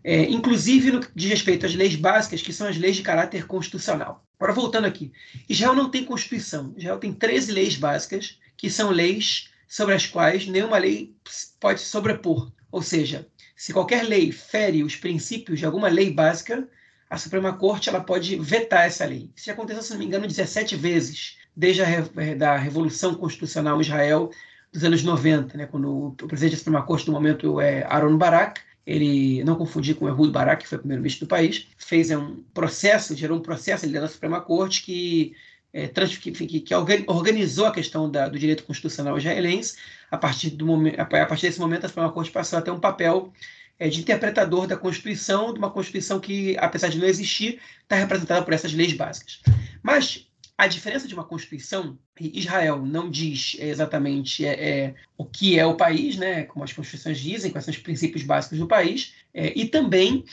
[0.03, 3.45] é, inclusive no que diz respeito às leis básicas, que são as leis de caráter
[3.45, 4.25] constitucional.
[4.39, 5.11] Agora, voltando aqui,
[5.49, 6.73] Israel não tem Constituição.
[6.77, 11.13] Israel tem 13 leis básicas, que são leis sobre as quais nenhuma lei
[11.59, 12.49] pode se sobrepor.
[12.71, 16.65] Ou seja, se qualquer lei fere os princípios de alguma lei básica,
[17.09, 19.29] a Suprema Corte ela pode vetar essa lei.
[19.35, 23.81] Isso aconteceu, se não me engano, 17 vezes, desde a eh, da Revolução Constitucional em
[23.81, 24.31] Israel
[24.71, 28.61] dos anos 90, né, quando o presidente da Suprema Corte, no momento, é Aaron Barak,
[28.89, 33.37] ele, não confundir com Ehud Barak, que foi primeiro-ministro do país, fez um processo, gerou
[33.37, 35.35] um processo ali da Suprema Corte que,
[35.71, 36.73] é, trans, que, que, que,
[37.05, 39.77] organizou a questão da, do direito constitucional israelense.
[40.09, 42.79] A partir, do momento, a partir desse momento, a Suprema Corte passou a ter um
[42.79, 43.31] papel
[43.77, 48.43] é, de interpretador da Constituição, de uma Constituição que, apesar de não existir, está representada
[48.43, 49.39] por essas leis básicas.
[49.83, 50.27] Mas
[50.59, 55.77] a diferença de uma Constituição, Israel não diz exatamente é, é, o que é o
[55.77, 59.69] país, né, como as Constituições dizem, quais são os princípios básicos do país, é, e
[59.69, 60.25] também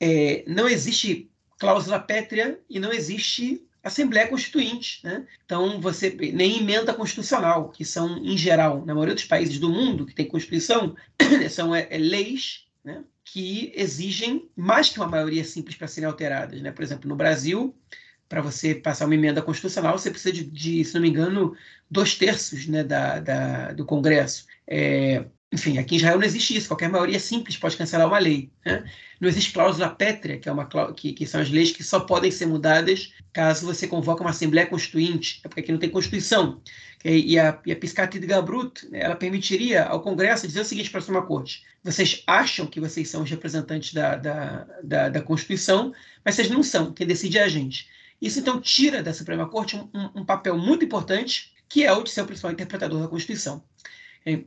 [0.00, 4.98] é, não existe cláusula pétrea e não existe Assembleia Constituinte.
[5.04, 5.24] Né?
[5.44, 10.06] Então, você nem emenda constitucional, que são, em geral, na maioria dos países do mundo
[10.06, 10.96] que tem Constituição,
[11.50, 16.60] são é, é, leis né, que exigem mais que uma maioria simples para serem alteradas.
[16.60, 16.72] Né?
[16.72, 17.72] Por exemplo, no Brasil,
[18.28, 21.56] para você passar uma emenda constitucional, você precisa de, de se não me engano,
[21.90, 24.46] dois terços né, da, da, do Congresso.
[24.66, 26.68] É, enfim, aqui em Israel não existe isso.
[26.68, 28.50] Qualquer maioria simples pode cancelar uma lei.
[28.64, 28.84] Né?
[29.18, 32.30] Não existe cláusula pétrea, que, é uma, que, que, são as leis que só podem
[32.30, 36.60] ser mudadas caso você convoque uma Assembleia Constituinte, é porque aqui não tem Constituição.
[37.04, 40.98] E a, e a Piscati de Gabrut, ela permitiria ao Congresso dizer o seguinte para
[40.98, 45.94] a Suprema Corte: vocês acham que vocês são os representantes da, da, da, da Constituição,
[46.24, 46.92] mas vocês não são.
[46.92, 47.88] Quem decide é a gente.
[48.20, 52.10] Isso, então, tira da Suprema Corte um, um, papel muito importante, que é o de
[52.10, 53.62] ser o principal interpretador da Constituição.
[54.26, 54.40] É,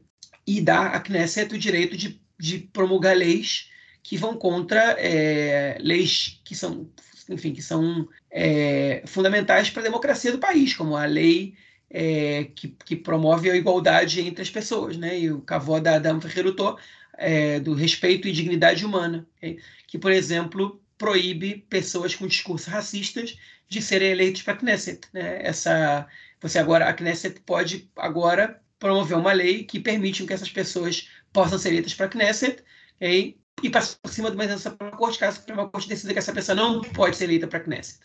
[0.45, 3.69] e dá à Knesset o direito de, de promulgar leis
[4.03, 6.89] que vão contra é, leis que são,
[7.29, 11.53] enfim, que são é, fundamentais para a democracia do país, como a lei
[11.89, 15.19] é, que, que, promove a igualdade entre as pessoas, né?
[15.19, 16.77] E o Cavó da Adam Ferreruto,
[17.17, 19.59] é, do respeito e dignidade humana, okay?
[19.87, 23.37] que, por exemplo, proíbe pessoas com discursos racistas
[23.71, 25.07] de serem eleitos para a Knesset.
[25.13, 25.39] Né?
[25.41, 26.05] Essa,
[26.41, 31.57] você agora, a Knesset pode agora promover uma lei que permite que essas pessoas possam
[31.57, 32.61] ser eleitas para a Knesset
[32.97, 33.39] okay?
[33.63, 36.33] e passar por cima de uma Suprema Corte, caso a Suprema Corte decida que essa
[36.33, 38.01] pessoa não pode ser eleita para a Knesset.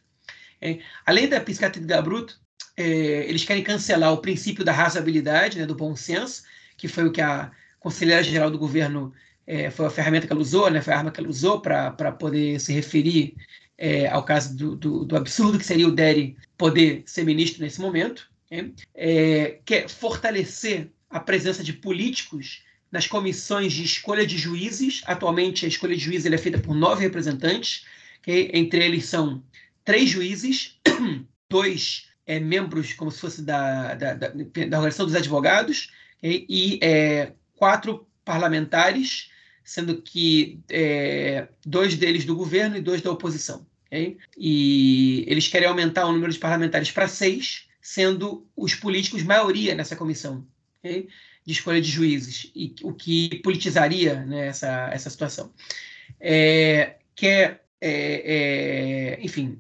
[0.59, 0.83] Okay?
[1.05, 2.37] Além da Piscata de Gabrut,
[2.77, 2.85] é,
[3.29, 6.45] eles querem cancelar o princípio da razoabilidade, né, do bom senso,
[6.77, 7.51] que foi o que a
[7.81, 9.13] conselheira geral do governo
[9.45, 12.13] é, foi a ferramenta que ela usou, né, foi a arma que ela usou para
[12.13, 13.35] poder se referir
[13.79, 17.81] é, ao caso do, do, do, absurdo que seria o Derry poder ser ministro nesse
[17.81, 18.71] momento, né?
[18.95, 25.03] é, quer fortalecer a presença de políticos nas comissões de escolha de juízes.
[25.07, 27.85] Atualmente, a escolha de juízes é feita por nove representantes,
[28.23, 29.43] que entre eles são
[29.85, 30.79] três juízes,
[31.49, 35.91] dois é, membros, como se fosse da, da, da, da Organização dos Advogados,
[36.23, 39.31] e é, quatro parlamentares
[39.67, 43.67] sendo que é, dois deles do governo e dois da oposição.
[43.87, 44.17] Okay?
[44.39, 49.97] E eles querem aumentar o número de parlamentares para seis, sendo os políticos maioria nessa
[49.97, 50.47] comissão
[50.79, 51.09] okay?
[51.45, 55.53] de escolha de juízes, e o que politizaria né, essa, essa situação.
[56.21, 59.59] É, quer, é, é, enfim,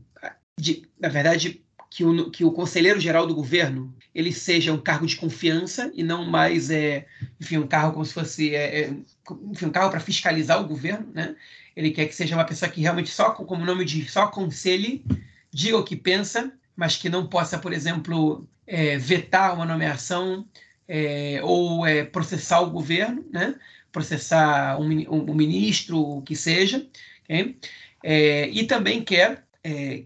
[0.58, 5.06] de, na verdade, que o, que o conselheiro geral do governo ele seja um cargo
[5.06, 7.06] de confiança e não mais é,
[7.40, 8.94] enfim, um cargo como se fosse é, é
[9.50, 11.36] enfim, um cargo para fiscalizar o governo, né?
[11.76, 15.04] Ele quer que seja uma pessoa que realmente só, como o nome diz, só aconselhe,
[15.52, 20.48] diga o que pensa, mas que não possa, por exemplo, é, vetar uma nomeação
[20.88, 23.54] é, ou é, processar o governo, né?
[23.92, 26.86] Processar um, um, um ministro, o que seja,
[27.24, 27.58] okay?
[28.02, 29.44] É, e também quer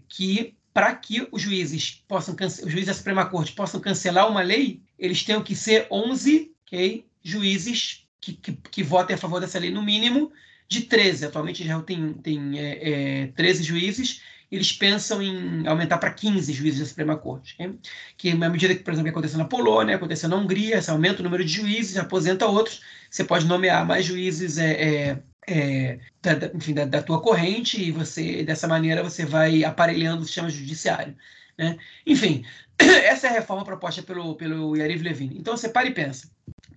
[0.09, 4.81] que para que os juízes possam os juízes da Suprema Corte possam cancelar uma lei,
[4.97, 9.71] eles tenham que ser 11 okay, juízes que, que, que, votem a favor dessa lei,
[9.71, 10.31] no mínimo
[10.67, 11.25] de 13.
[11.25, 16.79] Atualmente Israel tem, tem é, é, 13 juízes, eles pensam em aumentar para 15 juízes
[16.79, 17.55] da Suprema Corte.
[17.55, 17.79] Okay?
[18.17, 21.23] Que é medida que, por exemplo, aconteceu na Polônia, aconteceu na Hungria, você aumenta o
[21.23, 26.73] número de juízes, aposenta outros, você pode nomear mais juízes é, é da, da, enfim,
[26.73, 31.15] da, da, tua corrente e você dessa maneira você vai aparelhando o sistema judiciário.
[31.57, 31.77] Né?
[32.05, 32.45] Enfim,
[32.77, 35.31] essa é a reforma proposta pelo, pelo Yariv Levin.
[35.35, 36.29] Então você para e pensa: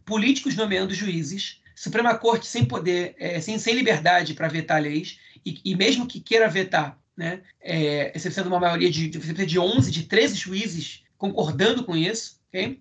[0.04, 5.60] políticos nomeando juízes, Suprema Corte sem poder, é, sem, sem liberdade para vetar leis, e,
[5.64, 9.58] e, mesmo que queira vetar, né, é, você precisa de uma maioria de, precisa de
[9.58, 12.80] 11, de 13 juízes concordando com isso, okay?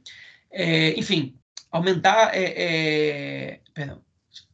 [0.51, 1.35] É, enfim,
[1.71, 4.01] aumentar, é, é, perdão,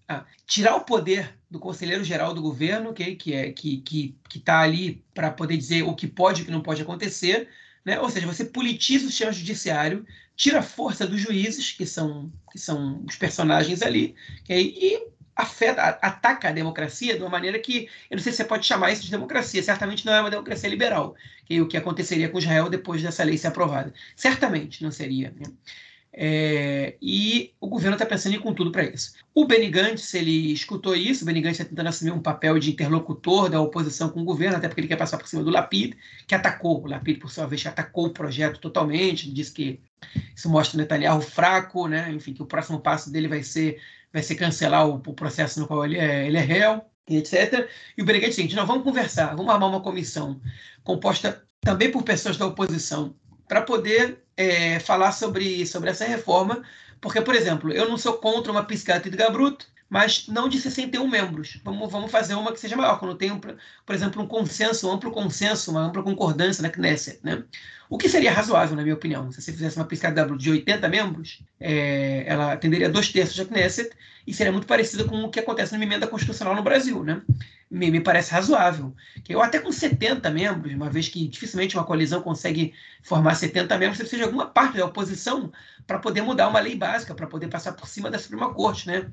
[0.09, 4.59] a tirar o poder do conselheiro geral do governo, okay, que é que que está
[4.61, 7.47] ali para poder dizer o que pode e o que não pode acontecer,
[7.85, 7.99] né?
[7.99, 12.57] Ou seja, você politiza o sistema judiciário, tira a força dos juízes, que são que
[12.57, 18.17] são os personagens ali, okay, e afeta, ataca a democracia de uma maneira que eu
[18.17, 19.61] não sei se você pode chamar isso de democracia.
[19.61, 23.23] Certamente não é uma democracia liberal, que é o que aconteceria com Israel depois dessa
[23.23, 23.93] lei ser aprovada.
[24.15, 25.31] Certamente não seria.
[25.31, 25.45] Né?
[26.11, 29.13] É, e o governo está pensando em com tudo para isso.
[29.33, 32.71] O Benny Gantz, ele escutou isso, o Benny Gantz está tentando assumir um papel de
[32.71, 35.93] interlocutor da oposição com o governo, até porque ele quer passar por cima do Lapid,
[36.27, 39.79] que atacou, o Lapid, por sua vez, atacou o projeto totalmente, disse que
[40.35, 42.11] isso mostra o Netanyahu fraco, né?
[42.11, 43.79] enfim, que o próximo passo dele vai ser,
[44.11, 47.69] vai ser cancelar o, o processo no qual ele é, ele é réu, etc.
[47.97, 50.41] E o Benny Gantz o seguinte, nós vamos conversar, vamos armar uma comissão
[50.83, 53.15] composta também por pessoas da oposição,
[53.47, 56.63] para poder é, falar sobre, sobre essa reforma,
[57.01, 61.07] porque, por exemplo, eu não sou contra uma psiquiatria de Gabruto, mas não de 61
[61.07, 61.59] membros.
[61.63, 65.09] Vamos, vamos fazer uma que seja maior, quando tem, por exemplo, um consenso, um amplo
[65.11, 67.19] consenso, uma ampla concordância na Knesset.
[67.23, 67.43] Né?
[67.89, 69.31] O que seria razoável, na minha opinião.
[69.31, 73.89] Se você fizesse uma psiquiatria de 80 membros, é, ela atenderia dois terços da Knesset
[74.27, 77.03] e seria muito parecida com o que acontece na emenda constitucional no Brasil.
[77.03, 77.23] Né?
[77.71, 78.93] Me, me parece razoável.
[79.27, 83.97] Eu até com 70 membros, uma vez que dificilmente uma coalizão consegue formar 70 membros,
[83.97, 85.51] você precisa de alguma parte da oposição
[85.87, 89.09] para poder mudar uma lei básica, para poder passar por cima da Suprema Corte, né?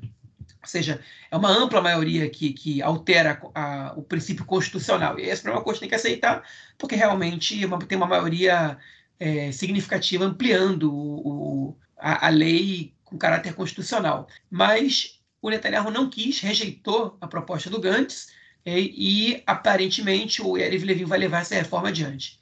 [0.63, 5.19] Ou seja, é uma ampla maioria que, que altera a, o princípio constitucional.
[5.19, 6.43] E a Suprema Corte tem que aceitar,
[6.77, 8.77] porque realmente é uma, tem uma maioria
[9.19, 14.29] é, significativa ampliando o, a, a lei com caráter constitucional.
[14.51, 18.33] Mas o Netanyahu não quis, rejeitou a proposta do Gantz
[18.65, 22.41] e, e aparentemente o Yariv Levin vai levar essa reforma adiante.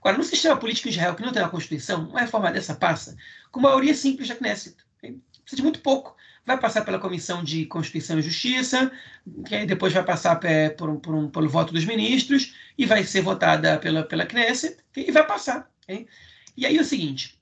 [0.00, 3.16] Agora, no sistema político Israel, que não tem uma Constituição, uma reforma dessa passa
[3.50, 4.76] com maioria simples da Knesset.
[5.00, 6.15] Precisa de muito pouco
[6.46, 8.90] vai passar pela Comissão de Constituição e Justiça,
[9.44, 10.40] que aí depois vai passar
[10.76, 15.10] por, por um, pelo voto dos ministros e vai ser votada pela, pela Knesset e
[15.10, 15.68] vai passar.
[15.88, 16.06] Hein?
[16.56, 17.36] E aí é o seguinte,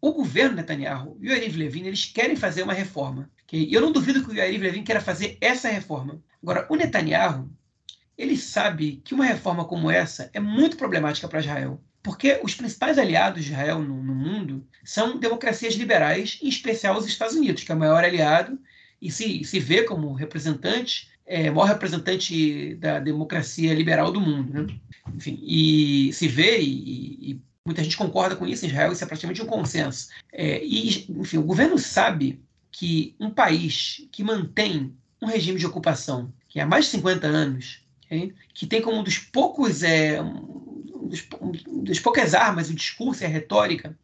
[0.00, 3.30] o governo Netanyahu e o Yariv Levin, eles querem fazer uma reforma.
[3.50, 6.22] E eu não duvido que o Yariv Levin queira fazer essa reforma.
[6.42, 7.50] Agora, o Netanyahu,
[8.16, 11.82] ele sabe que uma reforma como essa é muito problemática para Israel.
[12.02, 17.06] Porque os principais aliados de Israel no, no, mundo são democracias liberais, em especial os
[17.06, 18.58] Estados Unidos, que é o maior aliado
[19.00, 24.52] e se, se vê como representante, é, maior representante da democracia liberal do mundo.
[24.52, 24.80] Né?
[25.14, 29.06] Enfim, e se vê, e, e, muita gente concorda com isso em Israel, isso é
[29.06, 30.08] praticamente um consenso.
[30.32, 36.32] É, e, enfim, o governo sabe que um país que mantém um regime de ocupação
[36.48, 40.18] que há mais de 50 anos, okay, que tem como um dos poucos é,
[41.10, 41.26] dos,
[41.84, 43.96] das poucas armas, o discurso e a retórica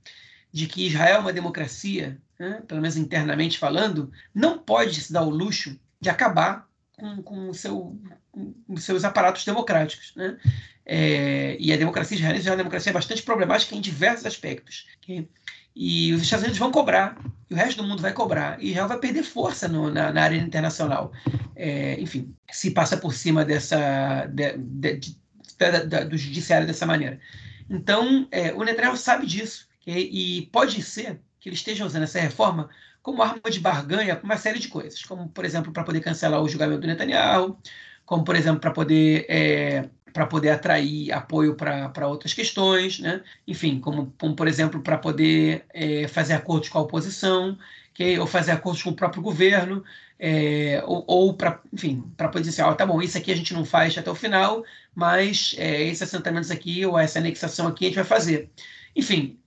[0.52, 5.22] de que Israel é uma democracia, né, pelo menos internamente falando, não pode se dar
[5.22, 7.98] o luxo de acabar com, com, seu,
[8.32, 10.12] com seus aparatos democráticos.
[10.16, 10.36] Né?
[10.84, 14.86] É, e a democracia israelense é uma democracia bastante problemática em diversos aspectos.
[15.02, 15.28] Okay?
[15.74, 17.18] E os Estados Unidos vão cobrar,
[17.50, 20.22] e o resto do mundo vai cobrar, e Israel vai perder força no, na, na,
[20.22, 21.12] área internacional.
[21.54, 25.16] É, enfim, se passa por cima dessa, de, de, de,
[25.58, 27.20] da, da, do judiciário dessa maneira.
[27.68, 32.20] Então, é, o Netanyahu sabe disso, e, e pode ser que ele esteja usando essa
[32.20, 32.68] reforma
[33.02, 36.42] como arma de barganha para uma série de coisas, como, por exemplo, para poder cancelar
[36.42, 37.56] o julgamento do Netanyahu,
[38.04, 43.22] como, por exemplo, para poder, é, para poder atrair apoio para outras questões, né?
[43.46, 47.56] enfim, como, como por exemplo, para poder é, fazer acordos com a oposição,
[47.96, 49.82] que, ou fazer acordos com o próprio governo,
[50.18, 53.54] é, ou, ou para, enfim, para poder dizer, oh, tá bom, isso aqui a gente
[53.54, 54.62] não faz até o final,
[54.94, 58.50] mas é, esses assentamentos aqui, ou essa anexação aqui, a gente vai fazer.
[58.94, 59.38] Enfim,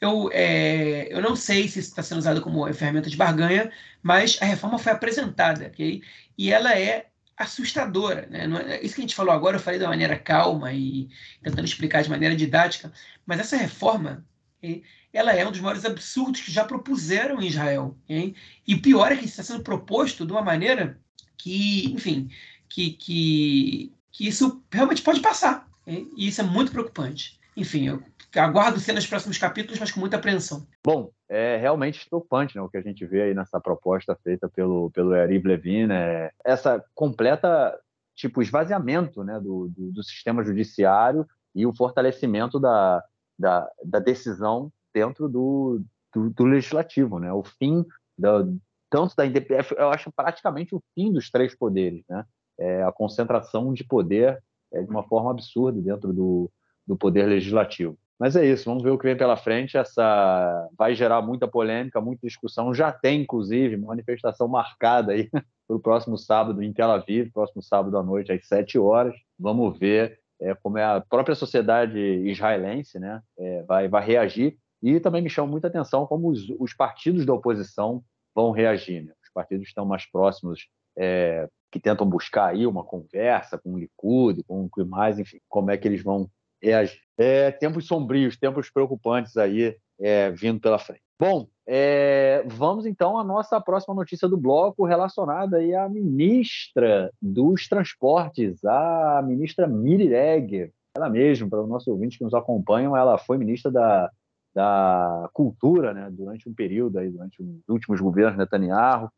[0.00, 4.38] eu, é, eu não sei se isso está sendo usado como ferramenta de barganha, mas
[4.42, 6.02] a reforma foi apresentada, ok?
[6.36, 7.06] E ela é
[7.36, 8.46] assustadora, né?
[8.68, 11.08] É, isso que a gente falou agora, eu falei de maneira calma e
[11.42, 12.92] tentando explicar de maneira didática,
[13.24, 14.24] mas essa reforma,
[14.58, 14.82] okay?
[15.16, 17.96] Ela é um dos maiores absurdos que já propuseram em Israel.
[18.06, 18.34] Hein?
[18.68, 21.00] E pior é que está sendo proposto de uma maneira
[21.38, 22.28] que, enfim,
[22.68, 25.66] que, que, que isso realmente pode passar.
[25.86, 26.10] Hein?
[26.16, 27.40] E isso é muito preocupante.
[27.56, 28.02] Enfim, eu
[28.36, 30.66] aguardo cenas nos próximos capítulos, mas com muita apreensão.
[30.84, 34.90] Bom, é realmente preocupante né, o que a gente vê aí nessa proposta feita pelo,
[34.90, 36.30] pelo Yariv Levin, né?
[36.44, 37.74] essa completa
[38.14, 43.02] tipo esvaziamento né, do, do, do sistema judiciário e o fortalecimento da,
[43.38, 45.82] da, da decisão dentro do,
[46.14, 47.30] do, do legislativo, né?
[47.30, 47.84] O fim
[48.16, 48.42] da,
[48.88, 52.24] tanto da independência, eu acho praticamente o fim dos três poderes, né?
[52.58, 54.42] É a concentração de poder
[54.72, 56.50] é, de uma forma absurda dentro do,
[56.86, 57.98] do poder legislativo.
[58.18, 59.76] Mas é isso, vamos ver o que vem pela frente.
[59.76, 62.72] Essa vai gerar muita polêmica, muita discussão.
[62.72, 65.28] Já tem, inclusive, manifestação marcada aí
[65.68, 69.14] para o próximo sábado em Tel Aviv, próximo sábado à noite, às 7 horas.
[69.38, 74.56] Vamos ver é, como é a própria sociedade israelense né, é, vai, vai reagir.
[74.82, 78.02] E também me chama muita atenção como os, os partidos da oposição
[78.34, 79.04] vão reagir.
[79.04, 79.12] Né?
[79.22, 84.42] Os partidos estão mais próximos, é, que tentam buscar aí uma conversa com o Likud,
[84.44, 86.28] com o mais, enfim, como é que eles vão
[86.62, 87.00] reagir.
[87.18, 91.02] É, tempos sombrios, tempos preocupantes aí é, vindo pela frente.
[91.18, 97.66] Bom, é, vamos então à nossa próxima notícia do bloco relacionada aí à ministra dos
[97.68, 100.70] Transportes, a ministra Miri Regev.
[100.94, 104.10] Ela mesma, para os nossos ouvintes que nos acompanham, ela foi ministra da,
[104.56, 109.10] da Cultura né, durante um período, aí, durante os últimos governos Netanyahu,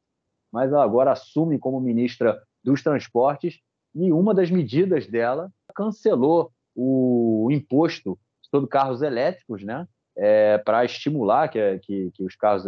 [0.52, 3.60] mas ela agora assume como ministra dos Transportes
[3.94, 8.18] e uma das medidas dela cancelou o imposto
[8.50, 9.86] sobre carros elétricos, né?
[10.18, 12.66] é, para estimular que, que, que, os carros,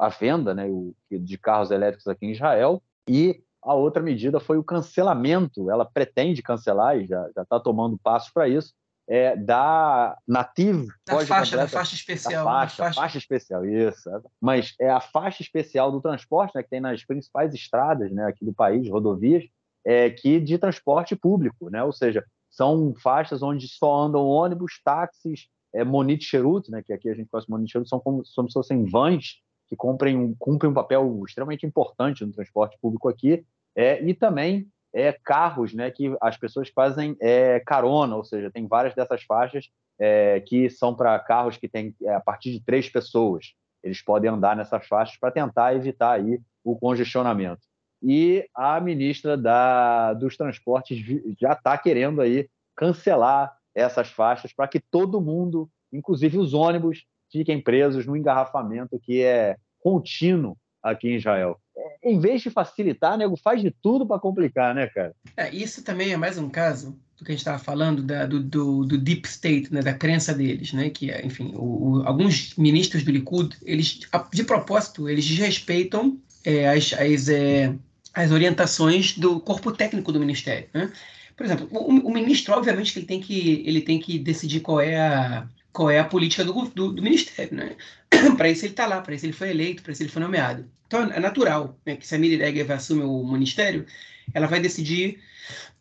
[0.00, 0.68] a, venda né,
[1.10, 2.80] de carros elétricos aqui em Israel.
[3.08, 8.32] E a outra medida foi o cancelamento, ela pretende cancelar e já está tomando passos
[8.32, 8.72] para isso,
[9.08, 10.86] é, da Native.
[11.06, 12.44] Da faixa, da faixa especial.
[12.44, 13.00] Da faixa, faixa.
[13.00, 13.18] faixa.
[13.18, 14.10] especial, isso.
[14.40, 18.44] Mas é a faixa especial do transporte, né, que tem nas principais estradas né, aqui
[18.44, 19.44] do país, rodovias,
[19.84, 21.82] é, que de transporte público, né?
[21.84, 27.10] ou seja, são faixas onde só andam ônibus, táxis, é, Monite Cherut, né, que aqui
[27.10, 30.74] a gente conhece Monite Cherut, são como, como se fossem vans que cumprem, cumprem um
[30.74, 33.44] papel extremamente importante no transporte público aqui,
[33.76, 38.66] é, e também é, carros né, que as pessoas fazem é, carona, ou seja, tem
[38.66, 39.68] várias dessas faixas
[39.98, 43.54] é, que são para carros que têm é, a partir de três pessoas.
[43.82, 47.60] Eles podem andar nessas faixas para tentar evitar aí o congestionamento.
[48.00, 50.98] E a ministra da, dos Transportes
[51.40, 57.60] já está querendo aí cancelar essas faixas para que todo mundo, inclusive os ônibus, fiquem
[57.60, 61.58] presos no engarrafamento que é contínuo aqui em Israel.
[61.76, 65.14] É, em vez de facilitar, nego faz de tudo para complicar, né, cara?
[65.36, 68.40] É, isso também é mais um caso do que a gente estava falando da, do,
[68.40, 73.02] do, do, deep state, né, da crença deles, né, que, enfim, o, o, alguns ministros
[73.04, 74.00] do Likud, eles,
[74.32, 77.74] de propósito, eles desrespeitam é, as, as, é,
[78.12, 80.92] as orientações do corpo técnico do ministério, né?
[81.36, 84.96] Por exemplo, o, o ministro, obviamente, ele tem que, ele tem que decidir qual é
[84.96, 87.76] a, qual é a política do, do, do ministério, né?
[88.38, 90.64] para isso ele está lá, para isso ele foi eleito, para isso ele foi nomeado.
[90.86, 93.84] Então é natural né, que se a Miri Regev assume o ministério,
[94.32, 95.18] ela vai decidir,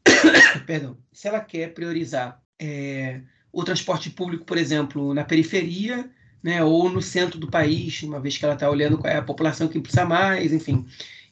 [0.66, 3.22] perdão, se ela quer priorizar é,
[3.52, 6.10] o transporte público, por exemplo, na periferia,
[6.42, 9.22] né, ou no centro do país, uma vez que ela está olhando qual é a
[9.22, 10.86] população que precisa mais, enfim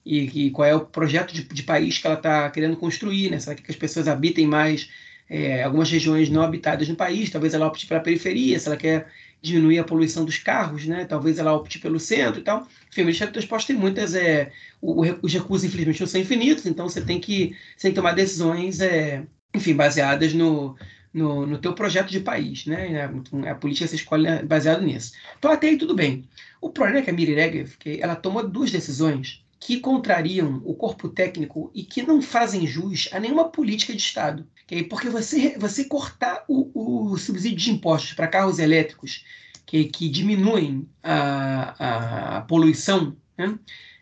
[0.05, 3.39] e, e qual é o projeto de, de país que ela está querendo construir, né?
[3.39, 4.89] Será que as pessoas habitem mais
[5.32, 7.29] é, algumas regiões não habitadas no país?
[7.29, 9.07] Talvez ela opte pela periferia, se ela quer
[9.41, 11.05] diminuir a poluição dos carros, né?
[11.05, 12.67] Talvez ela opte pelo centro e tal.
[12.89, 14.13] Enfim, o Ministério do Transporte tem muitas...
[14.13, 14.51] É,
[14.82, 18.11] o, os recursos, infelizmente, não são infinitos, então você tem que, você tem que tomar
[18.11, 19.23] decisões, é,
[19.55, 20.75] enfim, baseadas no,
[21.13, 23.09] no, no teu projeto de país, né?
[23.49, 25.13] A política você escolhe né, baseado nisso.
[25.39, 26.27] Então, até aí tudo bem.
[26.59, 30.73] O problema é que a Miri Regev, que ela tomou duas decisões que contrariam o
[30.73, 34.45] corpo técnico e que não fazem jus a nenhuma política de Estado.
[34.72, 34.84] Okay?
[34.84, 39.26] Porque você, você cortar o, o subsídio de impostos para carros elétricos
[39.65, 43.59] que, que diminuem a, a poluição né?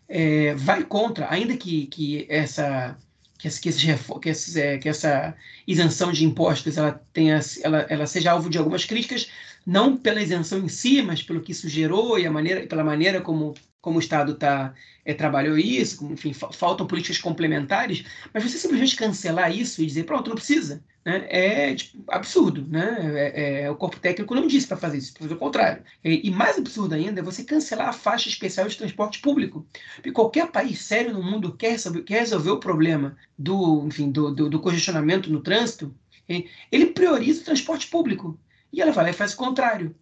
[0.07, 2.95] é, vai contra, ainda que, que essa
[3.39, 3.72] que, esse, que,
[4.22, 5.34] que, esse, é, que, essa
[5.65, 9.30] isenção de impostos ela, tenha, ela, ela seja alvo de algumas críticas,
[9.65, 13.22] não pela isenção em si, mas pelo que isso gerou e a maneira, pela maneira
[13.22, 14.73] como como o Estado tá,
[15.05, 18.03] é, trabalhou isso, enfim, fa faltam políticas complementares,
[18.34, 21.25] mas você simplesmente cancelar isso e dizer, pronto, não precisa, né?
[21.30, 22.67] é tipo, absurdo.
[22.67, 22.97] Né?
[23.15, 25.84] É, é, o corpo técnico não disse para fazer isso, pelo contrário.
[26.03, 29.65] E, e, mais absurdo ainda é você cancelar a faixa especial de transporte público.
[29.95, 34.34] Porque qualquer país sério no mundo quer, resolver, quer resolver o problema do, enfim, do,
[34.34, 35.95] do, do congestionamento no trânsito,
[36.71, 38.38] ele prioriza o transporte público.
[38.71, 39.95] E ela vai lá e faz o contrário.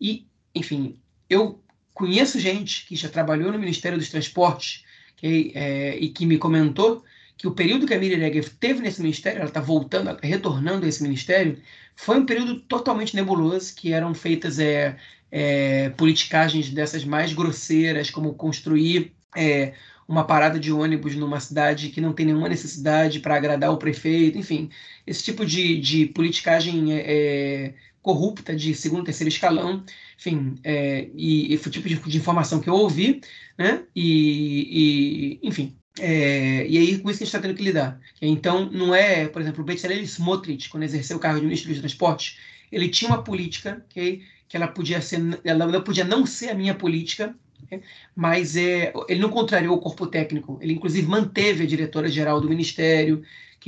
[0.00, 1.62] E, enfim, eu
[1.98, 4.84] conheço gente que já trabalhou no Ministério dos Transportes
[5.16, 7.04] que, é, e que me comentou
[7.36, 10.88] que o período que a Miri Regev teve nesse ministério, ela está voltando, retornando a
[10.88, 11.58] esse ministério,
[11.96, 14.96] foi um período totalmente nebuloso, que eram feitas é,
[15.30, 19.74] é, politicagens dessas mais grosseiras, como construir é,
[20.06, 24.38] uma parada de ônibus numa cidade que não tem nenhuma necessidade para agradar o prefeito,
[24.38, 24.70] enfim,
[25.04, 27.74] esse tipo de, de politicagem é, é
[28.08, 29.84] corrupta de segundo, terceiro escalão,
[30.18, 33.20] enfim, é, e, e foi o tipo de, de, informação que eu ouvi,
[33.58, 33.82] né?
[33.94, 38.00] E, e enfim, é, e aí com isso que a gente está tendo que lidar.
[38.22, 41.80] Então, não é, por exemplo, o Bezalel Smotrich, quando exerceu o cargo de ministro dos
[41.80, 42.38] transportes,
[42.72, 46.74] ele tinha uma política que, que ela podia ser, ela podia não ser a minha
[46.74, 47.36] política?
[48.16, 53.22] Mas é, ele não contrariou o corpo técnico, ele inclusive manteve a diretora-geral do Ministério,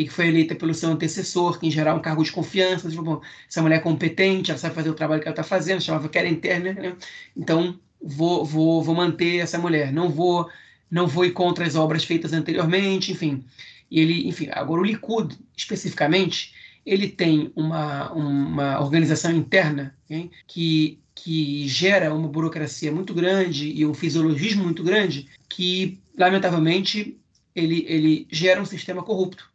[0.04, 2.90] que foi eleita pelo seu antecessor, que em geral é um cargo de confiança.
[2.90, 6.08] Falou, essa mulher é competente, ela sabe fazer o trabalho que ela está fazendo, chamava
[6.08, 6.96] Karen Turner, né?
[7.36, 10.48] então vou, vou, vou manter essa mulher, não vou
[10.90, 13.44] não vou ir contra as obras feitas anteriormente, enfim.
[13.90, 16.52] E ele, enfim, agora o Likud, especificamente,
[16.84, 23.86] ele tem uma, uma organização interna okay, que, que gera uma burocracia muito grande e
[23.86, 27.16] um fisiologismo muito grande que, lamentavelmente,
[27.54, 29.49] ele, ele gera um sistema corrupto.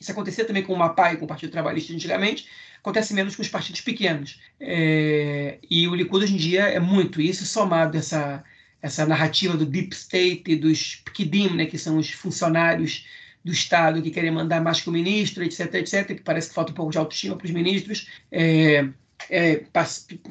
[0.00, 2.46] Isso acontecia também com o MAPA e com o Partido Trabalhista antigamente,
[2.78, 4.40] acontece menos com os partidos pequenos.
[4.60, 8.44] É, e o Likud hoje em dia é muito isso, somado a essa,
[8.80, 13.06] essa narrativa do deep state, dos pkidim, né, que são os funcionários
[13.44, 16.72] do Estado que querem mandar mais que o ministro, etc, etc, que parece que falta
[16.72, 18.88] um pouco de autoestima para os ministros, é,
[19.30, 19.64] é,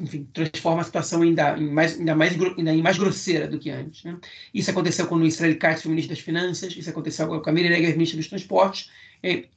[0.00, 4.04] enfim, transforma a situação ainda, em mais, ainda, mais, ainda mais grosseira do que antes.
[4.04, 4.16] Né?
[4.52, 7.70] Isso aconteceu com o Israel Katz, o ministro das Finanças, isso aconteceu com a Miriam
[7.70, 8.90] Neger, ministra dos Transportes,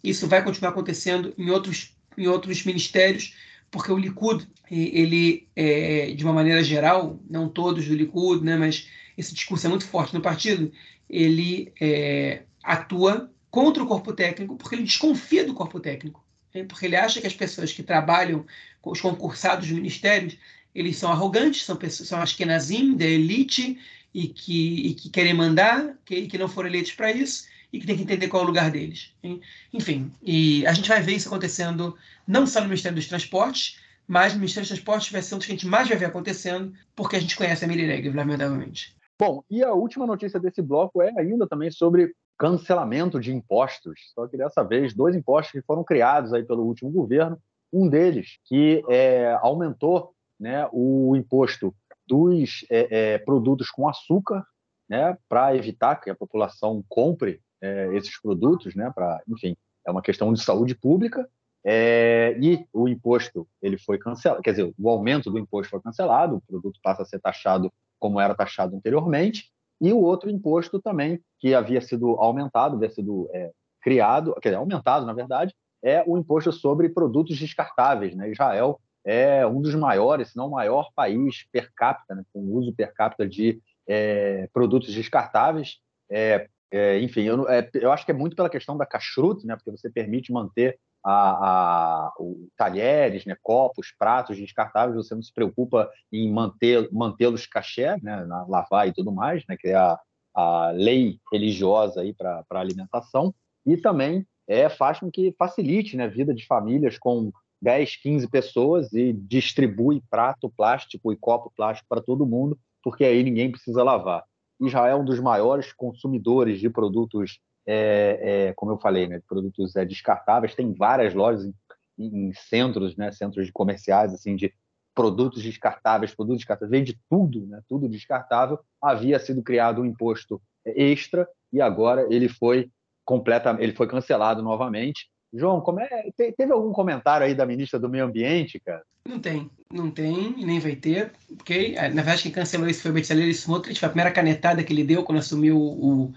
[0.04, 3.36] isso vai continuar acontecendo em outros, em outros ministérios,
[3.72, 8.88] porque o Likud, ele, é, de uma maneira geral, não todos do Likud, né, mas
[9.18, 10.72] esse discurso é muito forte no partido,
[11.10, 16.24] ele é, atua contra o corpo técnico porque ele desconfia do corpo técnico.
[16.54, 16.64] Né?
[16.64, 18.46] Porque ele acha que as pessoas que trabalham,
[18.84, 20.38] os concursados dos ministérios,
[20.74, 23.78] eles são arrogantes, são, pessoas, são askenazim, da elite,
[24.14, 27.86] e que, e que querem mandar, que, que não foram eleitos para isso, e que
[27.86, 29.14] tem que entender qual é o lugar deles.
[29.24, 29.42] Hein?
[29.74, 31.96] Enfim, e a gente vai ver isso acontecendo
[32.28, 35.48] não só no Ministério dos Transportes, mas no Ministério dos Transportes vai ser um dos
[35.48, 38.96] que a gente mais vai ver acontecendo, porque a gente conhece a Miri Regev, lamentavelmente.
[39.20, 44.00] Bom, e a última notícia desse bloco é ainda também sobre cancelamento de impostos.
[44.16, 47.38] Só que dessa vez, dois impostos que foram criados aí pelo último governo.
[47.72, 51.76] Um deles que é, aumentou né, o imposto
[52.08, 54.44] dos é, é, produtos com açúcar,
[54.90, 59.56] né, para evitar que a população compre é, esses produtos, né, para, enfim,
[59.86, 61.28] é uma questão de saúde pública.
[61.64, 66.38] É, e o imposto ele foi cancelado, quer dizer, o aumento do imposto foi cancelado,
[66.38, 69.52] o produto passa a ser taxado como era taxado anteriormente,
[69.82, 73.52] e o outro imposto também, que havia sido aumentado, havia sido é,
[73.82, 78.16] criado, quer dizer, aumentado, na verdade, é o imposto sobre produtos descartáveis.
[78.16, 78.32] Né?
[78.32, 82.24] Israel é um dos maiores, se não o maior país per capita, né?
[82.34, 85.78] com uso per capita de é, produtos descartáveis.
[86.12, 89.56] É, é enfim, eu, é, eu, acho que é muito pela questão da kashrut, né?
[89.56, 95.34] porque você permite manter a, a, o, talheres, né, copos, pratos descartáveis, você não se
[95.34, 99.98] preocupa em mantê-los caché, né, lavar e tudo mais, né, que é a,
[100.36, 103.34] a lei religiosa para a alimentação,
[103.66, 108.28] e também é, faz com que facilite né, a vida de famílias com 10, 15
[108.30, 113.84] pessoas e distribui prato plástico e copo plástico para todo mundo, porque aí ninguém precisa
[113.84, 114.24] lavar.
[114.68, 117.40] Israel é um dos maiores consumidores de produtos
[117.72, 120.56] é, é, como eu falei, né, produtos é, descartáveis.
[120.56, 121.54] Tem várias lojas em,
[122.00, 124.52] em, centros, né, centros de comerciais, assim, de
[124.96, 128.60] produtos descartáveis, produtos descartáveis, vende tudo, né, tudo descartável.
[128.82, 132.72] Havia sido criado um imposto extra e agora ele foi
[133.06, 135.08] completa, ele foi cancelado novamente.
[135.34, 138.82] João, como é, teve algum comentário aí da ministra do Meio Ambiente, cara?
[139.08, 142.94] Não tem, não tem, nem vai ter, porque na verdade quem cancelou isso foi o
[142.94, 146.14] Bezalel Smotrich, foi a primeira canetada que ele deu quando assumiu o,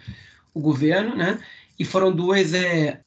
[0.52, 1.38] o governo, né?
[1.78, 3.00] E foram duas, é,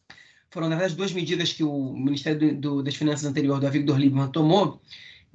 [0.50, 3.98] foram na verdade duas medidas que o Ministério do, do, das Finanças anterior, do Avigdor
[3.98, 4.82] Lieberman, tomou,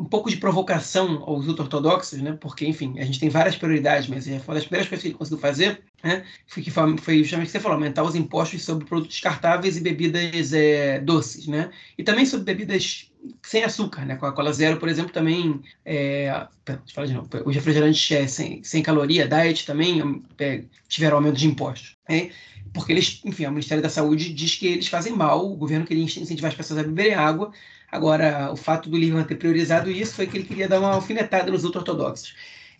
[0.00, 2.36] um pouco de provocação aos ultra-ortodoxos, né?
[2.40, 5.14] Porque, enfim, a gente tem várias prioridades, mas é uma das primeiras coisas que ele
[5.14, 6.24] conseguiu fazer, né?
[6.46, 9.76] Foi que foi, foi justamente o que você falou, aumentar os impostos sobre produtos descartáveis
[9.76, 11.70] e bebidas é, doces, né?
[11.98, 13.10] E também sobre bebidas
[13.42, 14.16] sem açúcar, né?
[14.16, 15.60] Coca-Cola Zero, por exemplo, também.
[15.84, 17.28] É, deixa eu falar de novo.
[17.44, 21.98] Os refrigerantes é, sem, sem caloria, diet também é, tiveram aumento de impostos.
[22.08, 22.30] Né?
[22.72, 26.04] Porque eles, enfim, o Ministério da Saúde diz que eles fazem mal, o governo queria
[26.04, 27.52] incentivar as pessoas a beberem água.
[27.90, 31.50] Agora, o fato do Lieberman ter priorizado isso foi que ele queria dar uma alfinetada
[31.50, 32.34] nos ultra-ortodoxos.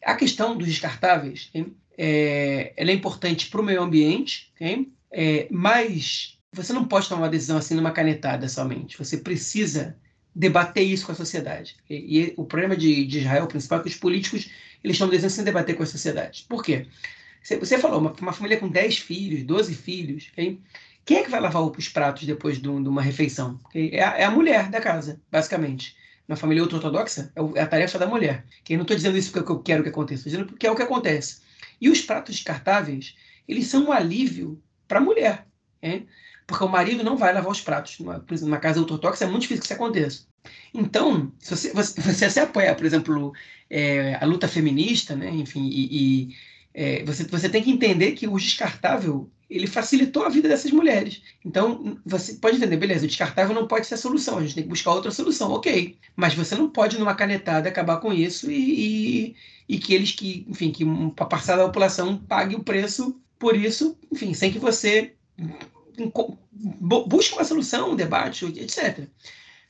[0.04, 1.50] A questão dos descartáveis
[1.98, 4.52] é, ela é importante para o meio ambiente,
[5.10, 8.98] é, mas você não pode tomar uma decisão assim numa canetada somente.
[8.98, 9.96] Você precisa
[10.34, 11.76] debater isso com a sociedade.
[11.88, 14.50] E, e o problema de, de, Israel, principal, é que os políticos
[14.82, 16.46] eles estão desejando sem debater com a sociedade.
[16.48, 16.86] Por quê?
[17.42, 20.60] Você, você falou, uma, uma, família com 10 filhos, 12 filhos, hein?
[21.04, 23.58] Quem é que vai lavar os pratos depois de, uma refeição?
[23.74, 25.96] É a, é a, mulher da casa, basicamente.
[26.28, 28.44] Na família ultra-ortodoxa, é, é, a tarefa da mulher.
[28.62, 30.70] Que eu não estou dizendo isso porque eu quero que aconteça, estou dizendo porque é
[30.70, 31.40] o que acontece.
[31.80, 33.16] E os pratos descartáveis,
[33.48, 35.46] eles são um alívio para a mulher.
[36.46, 37.98] Porque o marido não vai lavar os pratos.
[37.98, 40.24] Numa, numa casa ortodoxa é muito difícil que isso aconteça.
[40.72, 43.32] Então, se você, você, você apoia, por exemplo,
[43.68, 46.36] é, a luta feminista, né, enfim, e, e
[46.72, 51.22] é, você, você tem que entender que o descartável ele facilitou a vida dessas mulheres.
[51.44, 54.62] Então, você pode entender, beleza, o descartável não pode ser a solução, a gente tem
[54.62, 55.98] que buscar outra solução, ok.
[56.14, 59.36] Mas você não pode, numa canetada, acabar com isso e, e,
[59.68, 60.84] e que eles que, enfim, que
[61.18, 65.14] a parcela da população pague o preço por isso, enfim, sem que você
[66.80, 69.06] busque uma solução, um debate, etc.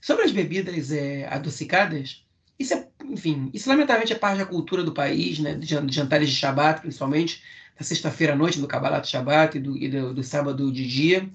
[0.01, 2.25] Sobre as bebidas é, adocicadas,
[2.61, 6.37] isso é, enfim, isso lamentavelmente é parte da cultura do país, né, de jantares de
[6.37, 7.43] Shabat, principalmente,
[7.77, 11.29] da sexta-feira à noite, do Kabbalat Shabbat e do, e do, do sábado de dia.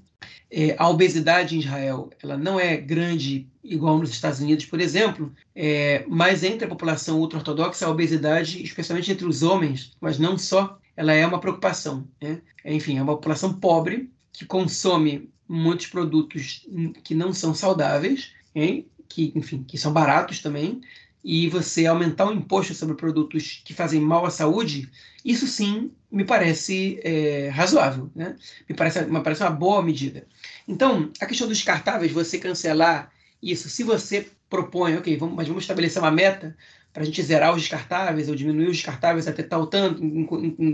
[0.52, 5.34] É, a obesidade em Israel ela não é grande igual nos Estados Unidos, por exemplo,
[5.56, 10.78] é, mas entre a população ultra-ortodoxa, a obesidade, especialmente entre os homens, mas não só,
[10.96, 12.08] ela é uma preocupação.
[12.22, 12.40] Né?
[12.64, 16.68] Enfim, é uma população pobre que consome muitos produtos
[17.04, 18.88] que não são saudáveis, hein?
[19.10, 20.82] que, enfim, que são baratos também,
[21.28, 24.88] e você aumentar o imposto sobre produtos que fazem mal à saúde,
[25.26, 28.36] isso sim me parece é, razoável, né?
[28.70, 30.28] Me parece, me parece uma boa medida.
[30.68, 33.12] Então, a questão dos descartáveis, você cancelar
[33.42, 36.56] isso, se você propõe, ok, vamos, mas vamos estabelecer uma meta
[36.94, 40.02] para a gente zerar os descartáveis ou diminuir os descartáveis até tal tanto,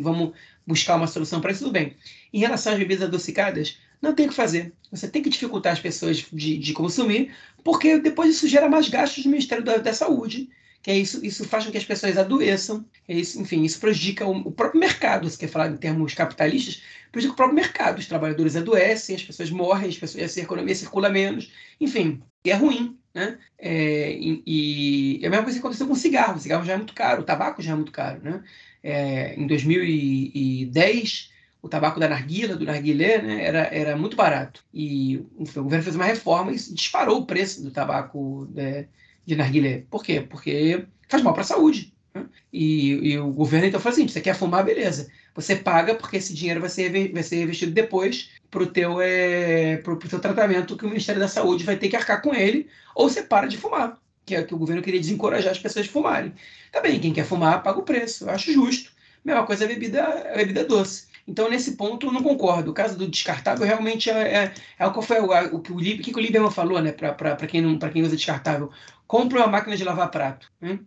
[0.01, 0.33] vamos
[0.67, 1.95] buscar uma solução para isso, tudo bem.
[2.33, 4.73] Em relação às bebidas adocicadas, não tem o que fazer.
[4.91, 7.33] Você tem que dificultar as pessoas de, de consumir,
[7.63, 10.49] porque depois isso gera mais gastos no Ministério da, da Saúde,
[10.81, 14.25] que é isso, isso faz com que as pessoas adoeçam, é isso, enfim, isso prejudica
[14.25, 16.81] o, o, próprio mercado, se quer falar em termos capitalistas,
[17.11, 21.09] prejudica o próprio mercado, os trabalhadores adoecem, as pessoas morrem, as pessoas, a economia circula
[21.09, 23.37] menos, enfim, é ruim, né?
[23.59, 26.73] É, e, e, é a mesma coisa que aconteceu com o cigarro, o cigarro já
[26.73, 28.43] é muito caro, o tabaco já é muito caro, né?
[28.83, 31.30] É, em 2010,
[31.61, 34.63] o tabaco da narguila, do narguilé, né, era, era muito barato.
[34.73, 38.87] E enfim, o governo fez uma reforma e disparou o preço do tabaco de, né,
[39.25, 39.83] de narguilé.
[39.89, 40.21] Por quê?
[40.21, 41.93] Porque faz mal para a saúde.
[42.15, 42.25] Né?
[42.51, 45.07] E, e, o governo então falou assim: você quer fumar, beleza.
[45.35, 49.77] Você paga porque esse dinheiro vai ser, vai ser investido depois para o teu, é,
[49.77, 52.67] pro, pro teu tratamento que o Ministério da Saúde vai ter que arcar com ele,
[52.95, 53.97] ou você para de fumar.
[54.25, 56.33] Que é que o governo queria desencorajar as pessoas de fumarem.
[56.71, 58.25] Também, quem quer fumar, paga o preço.
[58.25, 58.91] Eu acho justo.
[59.23, 61.10] Mesma coisa a bebida, a bebida doce.
[61.31, 62.71] Então, nesse ponto, eu não concordo.
[62.71, 66.11] O caso do descartável realmente é, é, é o que foi o, o, o, que,
[66.13, 66.91] o Lieberman falou, né?
[66.91, 68.69] Para quem, quem usa descartável.
[69.07, 70.51] Compre uma máquina de lavar prato.
[70.59, 70.79] Né?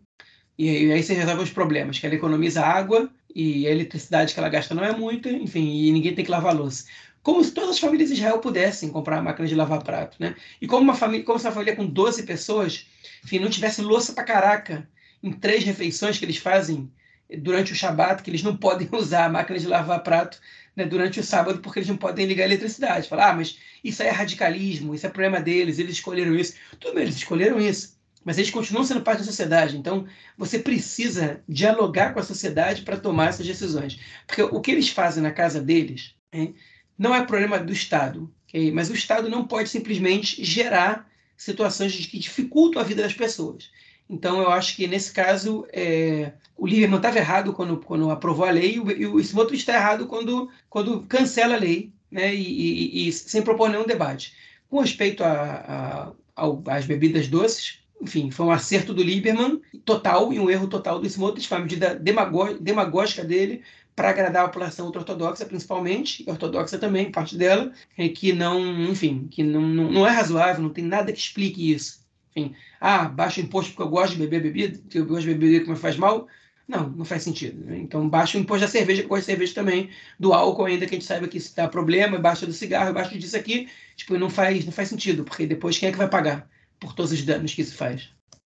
[0.59, 4.39] E, e, aí você resolve os problemas, que ela economiza água e a eletricidade que
[4.39, 6.85] ela gasta não é muita, enfim, e ninguém tem que lavar louça.
[7.23, 10.37] Como se todas as famílias de Israel pudessem comprar uma máquina de lavar prato, né?
[10.61, 12.87] E como uma família, como se uma família com 12 pessoas,
[13.25, 14.87] enfim, não tivesse louça para caraca
[15.23, 16.93] em três refeições que eles fazem
[17.39, 20.41] durante o Shabat, que eles não podem usar a máquina de lavar prato
[20.77, 23.09] né, durante o sábado porque eles não podem ligar a eletricidade.
[23.09, 26.55] Falar, ah, mas isso é radicalismo, isso é problema deles, eles escolheram isso.
[26.81, 29.77] Tudo bem, eles escolheram isso, mas eles continuam sendo parte da sociedade.
[29.77, 30.07] Então,
[30.37, 33.99] você precisa dialogar com a sociedade para tomar essas decisões.
[34.27, 36.55] Porque o que eles fazem na casa deles hein,
[36.99, 38.73] não é problema do Estado, okay?
[38.73, 43.71] mas o Estado não pode simplesmente gerar situações que dificultam a vida das pessoas.
[44.09, 48.51] Então, eu acho que nesse caso, é, o Lieberman estava errado quando, quando aprovou a
[48.51, 53.13] lei e o Smotrich está errado quando, quando cancela a lei né, e, e, e
[53.13, 54.35] sem propor nenhum debate.
[54.69, 55.23] Com respeito
[56.67, 61.07] às bebidas doces, enfim, foi um acerto do Lieberman total e um erro total do
[61.07, 63.63] Smotrich, foi uma medida demagógica dele
[63.95, 69.29] para agradar a população ortodoxa, principalmente, e ortodoxa também, parte dela, é, que não, enfim,
[69.31, 73.41] que não, não, não é razoável, não tem nada que explique isso enfim, ah, baixa
[73.41, 75.71] o imposto porque eu gosto de beber bebida, que eu gosto de beber bebida que
[75.71, 76.27] me faz mal.
[76.67, 77.65] Não, não faz sentido.
[77.65, 77.79] Né?
[77.79, 80.99] Então, baixa o imposto da cerveja, gosto de cerveja também, do álcool, ainda que a
[80.99, 83.69] gente saiba que isso dá problema, baixa do cigarro, baixa disso aqui.
[83.97, 86.49] Tipo, não faz, não faz sentido, porque depois quem é que vai pagar
[86.81, 88.11] por todos os danos que isso faz?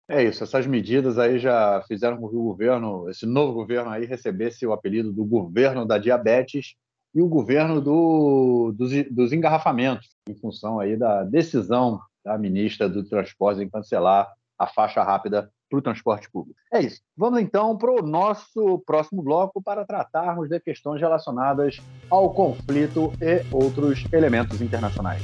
[0.09, 4.05] É isso, essas medidas aí já fizeram com que o governo, esse novo governo aí,
[4.05, 6.75] recebesse o apelido do governo da diabetes
[7.15, 13.03] e o governo do, dos, dos engarrafamentos, em função aí da decisão da ministra do
[13.03, 14.27] Transporte em cancelar
[14.59, 16.59] a faixa rápida para o transporte público.
[16.71, 17.01] É isso.
[17.15, 23.41] Vamos então para o nosso próximo bloco para tratarmos de questões relacionadas ao conflito e
[23.55, 25.23] outros elementos internacionais.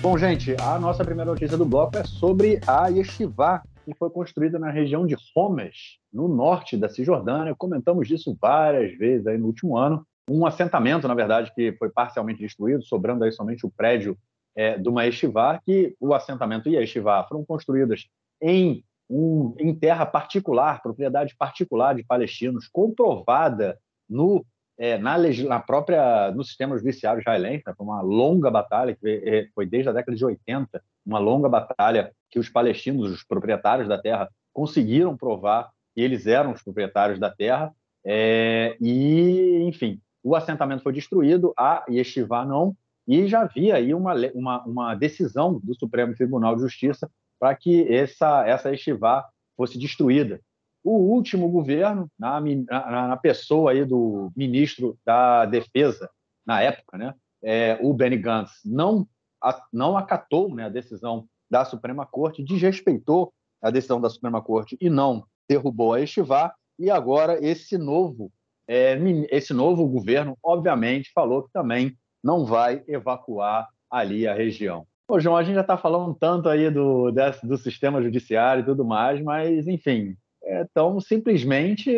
[0.00, 4.58] Bom, gente, a nossa primeira notícia do bloco é sobre a Yeshiva, que foi construída
[4.58, 7.54] na região de Homes, no norte da Cisjordânia.
[7.54, 12.40] Comentamos disso várias vezes aí no último ano um assentamento, na verdade, que foi parcialmente
[12.40, 14.16] destruído, sobrando aí somente o prédio
[14.54, 18.06] é, de uma estivá, que o assentamento e a estivá foram construídas
[18.40, 23.78] em, um, em terra particular, propriedade particular de palestinos, comprovada
[24.08, 24.44] no
[24.78, 29.46] é, na, na, própria no sistema judiciário israelense, né, foi uma longa batalha que é,
[29.54, 33.98] foi desde a década de 80, uma longa batalha que os palestinos, os proprietários da
[33.98, 37.72] terra, conseguiram provar que eles eram os proprietários da terra
[38.04, 42.76] é, e, enfim, o assentamento foi destruído, a Yeshiva não,
[43.06, 47.92] e já havia aí uma, uma, uma decisão do Supremo Tribunal de Justiça para que
[47.92, 49.24] essa, essa Yeshiva
[49.56, 50.40] fosse destruída.
[50.84, 56.08] O último governo, na, na, na, pessoa aí do ministro da Defesa,
[56.44, 59.06] na época, né, é, o Benny Gantz, não,
[59.42, 64.76] a, não acatou né, a decisão da Suprema Corte, desrespeitou a decisão da Suprema Corte
[64.80, 68.32] e não derrubou a Estivá, e agora esse novo,
[68.66, 68.98] é,
[69.30, 74.86] esse novo governo, obviamente, falou que também não vai evacuar ali a região.
[75.08, 78.64] Ô, João, a gente já está falando tanto aí do, desse, do sistema judiciário e
[78.64, 80.16] tudo mais, mas, enfim,
[80.62, 81.90] estão simplesmente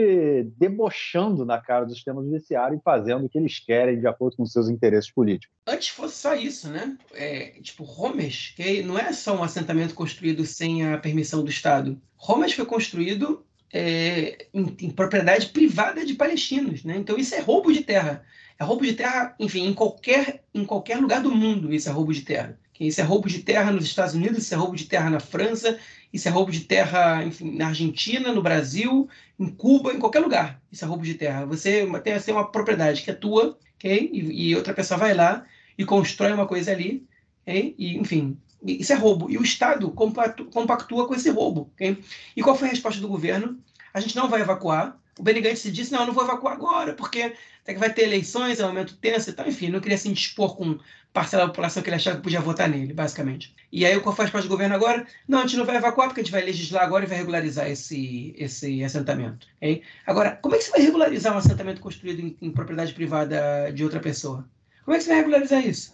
[0.56, 4.46] debochando na cara do sistema judiciário e fazendo o que eles querem de acordo com
[4.46, 5.54] seus interesses políticos.
[5.66, 6.96] Antes fosse só isso, né?
[7.12, 12.00] É, tipo, Homes, que não é só um assentamento construído sem a permissão do Estado.
[12.18, 16.96] Homes foi construído é, em, em, propriedade privada de palestinos, né?
[16.96, 18.24] Então isso é roubo de terra.
[18.58, 22.12] É roubo de terra, enfim, em qualquer, em qualquer lugar do mundo isso é roubo
[22.12, 22.58] de terra.
[22.78, 25.78] Isso é roubo de terra nos Estados Unidos, isso é roubo de terra na França,
[26.12, 30.60] isso é roubo de terra, enfim, na Argentina, no Brasil, em Cuba, em qualquer lugar.
[30.72, 31.46] Isso é roubo de terra.
[31.46, 34.10] Você tem assim, uma propriedade que é tua, okay?
[34.12, 35.44] e, e outra pessoa vai lá
[35.78, 37.06] e constrói uma coisa ali,
[37.42, 37.74] okay?
[37.78, 39.30] e, enfim, isso é roubo.
[39.30, 41.70] E o Estado compactua com esse roubo.
[41.74, 41.98] Okay?
[42.36, 43.58] E qual foi a resposta do governo?
[43.92, 46.92] A gente não vai evacuar, o Benny Gantz disse, não, eu não vou evacuar agora,
[46.94, 47.34] porque
[47.64, 49.48] até que vai ter eleições, é um momento tenso e tal.
[49.48, 50.78] Enfim, não queria se indispor com
[51.14, 53.54] parcela da população que ele achava que podia votar nele, basicamente.
[53.72, 55.06] E aí, qual faz parte do governo agora?
[55.26, 57.66] Não, a gente não vai evacuar, porque a gente vai legislar agora e vai regularizar
[57.66, 59.46] esse, esse assentamento.
[59.56, 59.82] Okay?
[60.06, 63.82] Agora, como é que você vai regularizar um assentamento construído em, em propriedade privada de
[63.82, 64.46] outra pessoa?
[64.84, 65.90] Como é que você vai regularizar isso?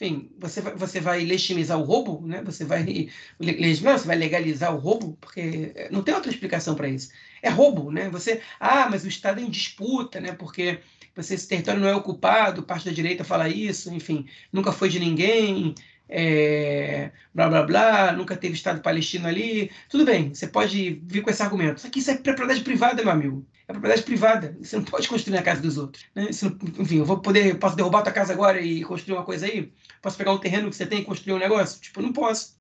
[0.00, 2.40] enfim, você vai, você vai legitimizar o roubo, né?
[2.44, 2.84] Você vai
[3.40, 7.10] legitimar, você vai legalizar o roubo, porque não tem outra explicação para isso.
[7.42, 8.08] É roubo, né?
[8.10, 10.32] Você, ah, mas o Estado é em disputa, né?
[10.32, 10.80] Porque
[11.14, 15.00] você, esse território não é ocupado, parte da direita fala isso, enfim, nunca foi de
[15.00, 15.74] ninguém,
[16.08, 19.70] é, blá blá blá, nunca teve Estado palestino ali.
[19.88, 21.80] Tudo bem, você pode vir com esse argumento.
[21.80, 23.46] Só que isso é propriedade privada, meu amigo.
[23.66, 24.56] É propriedade privada.
[24.62, 26.04] Você não pode construir na casa dos outros.
[26.14, 26.28] Né?
[26.42, 29.46] Não, enfim, eu vou poder, posso derrubar a tua casa agora e construir uma coisa
[29.46, 29.70] aí?
[30.00, 31.80] Posso pegar um terreno que você tem e construir um negócio?
[31.80, 32.56] Tipo, não posso.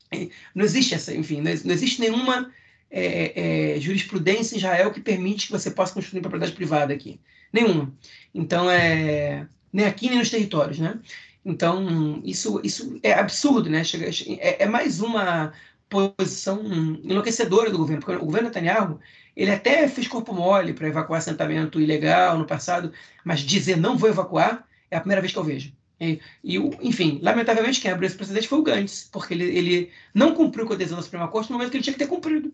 [0.53, 2.51] Não existe essa, enfim, não existe nenhuma
[2.89, 7.19] é, é, jurisprudência em Israel que permite que você possa construir propriedade privada aqui.
[7.51, 7.93] Nenhuma.
[8.33, 10.99] Então, é, nem aqui nem nos territórios, né?
[11.45, 13.83] Então, isso, isso é absurdo, né?
[13.83, 14.09] Chega,
[14.39, 15.53] é, é mais uma
[15.89, 16.61] posição
[17.03, 18.99] enlouquecedora do governo, porque o governo Netanyahu
[19.35, 22.91] ele até fez corpo mole para evacuar assentamento ilegal no passado,
[23.23, 25.71] mas dizer não vou evacuar é a primeira vez que eu vejo.
[25.99, 30.35] E, e enfim, lamentavelmente, quem abriu esse precedente foi o Gantz, porque ele, ele não
[30.35, 32.53] cumpriu com a adesão da Suprema Corte no momento que ele tinha que ter cumprido.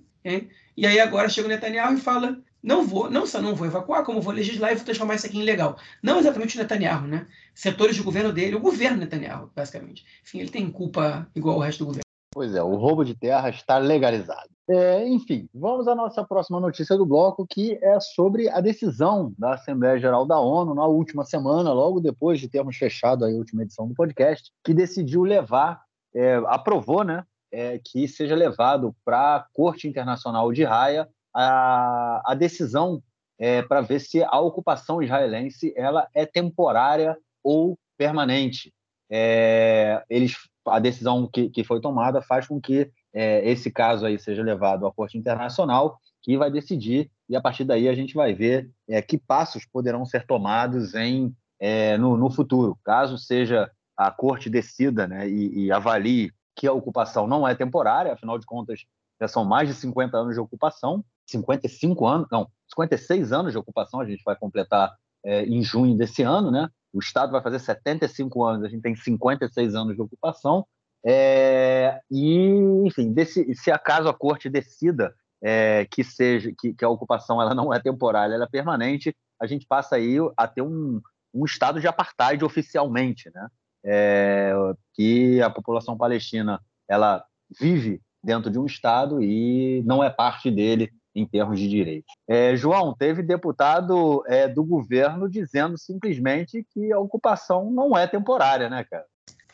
[0.75, 4.05] E aí agora chega o Netanyahu e fala: não vou, não só não vou evacuar,
[4.05, 5.77] como vou legislar e vou transformar isso aqui em legal.
[6.01, 7.27] Não exatamente o Netanyahu, né?
[7.53, 10.05] Setores do governo dele, o governo Netanyahu, basicamente.
[10.23, 12.03] Enfim, ele tem culpa igual o resto do governo.
[12.33, 14.49] Pois é, o roubo de terra está legalizado.
[14.69, 19.55] É, enfim, vamos à nossa próxima notícia do bloco, que é sobre a decisão da
[19.55, 23.87] Assembleia Geral da ONU na última semana, logo depois de termos fechado a última edição
[23.87, 25.81] do podcast, que decidiu levar,
[26.15, 32.33] é, aprovou, né, é, que seja levado para a Corte Internacional de Haia a, a
[32.33, 33.03] decisão
[33.37, 38.73] é, para ver se a ocupação israelense ela é temporária ou permanente.
[39.09, 44.17] É, eles, a decisão que, que foi tomada faz com que é, esse caso aí
[44.17, 48.33] seja levado à Corte Internacional, que vai decidir, e a partir daí a gente vai
[48.33, 52.77] ver é, que passos poderão ser tomados em, é, no, no, futuro.
[52.83, 58.13] Caso seja a Corte decida né, e, e avalie que a ocupação não é temporária,
[58.13, 58.85] afinal de contas,
[59.19, 63.99] já são mais de 50 anos de ocupação, 55 anos, não, 56 anos de ocupação
[63.99, 64.93] a gente vai completar
[65.23, 66.69] é, em junho desse ano, né?
[66.91, 70.65] O Estado vai fazer 75 anos, a gente tem 56 anos de ocupação.
[71.05, 72.47] É, e,
[72.85, 77.53] enfim, desse, se acaso a corte decida é, que seja que, que, a ocupação ela
[77.53, 81.01] não é temporária, ela é permanente, a gente passa aí a ter um,
[81.33, 83.47] um estado de apartheid oficialmente, né?
[83.85, 84.53] É,
[84.93, 87.25] que a população palestina ela
[87.59, 92.11] vive dentro de um estado e não é parte dele em termos de direitos.
[92.27, 98.69] É, João, teve deputado é, do governo dizendo simplesmente que a ocupação não é temporária,
[98.69, 99.05] né, cara?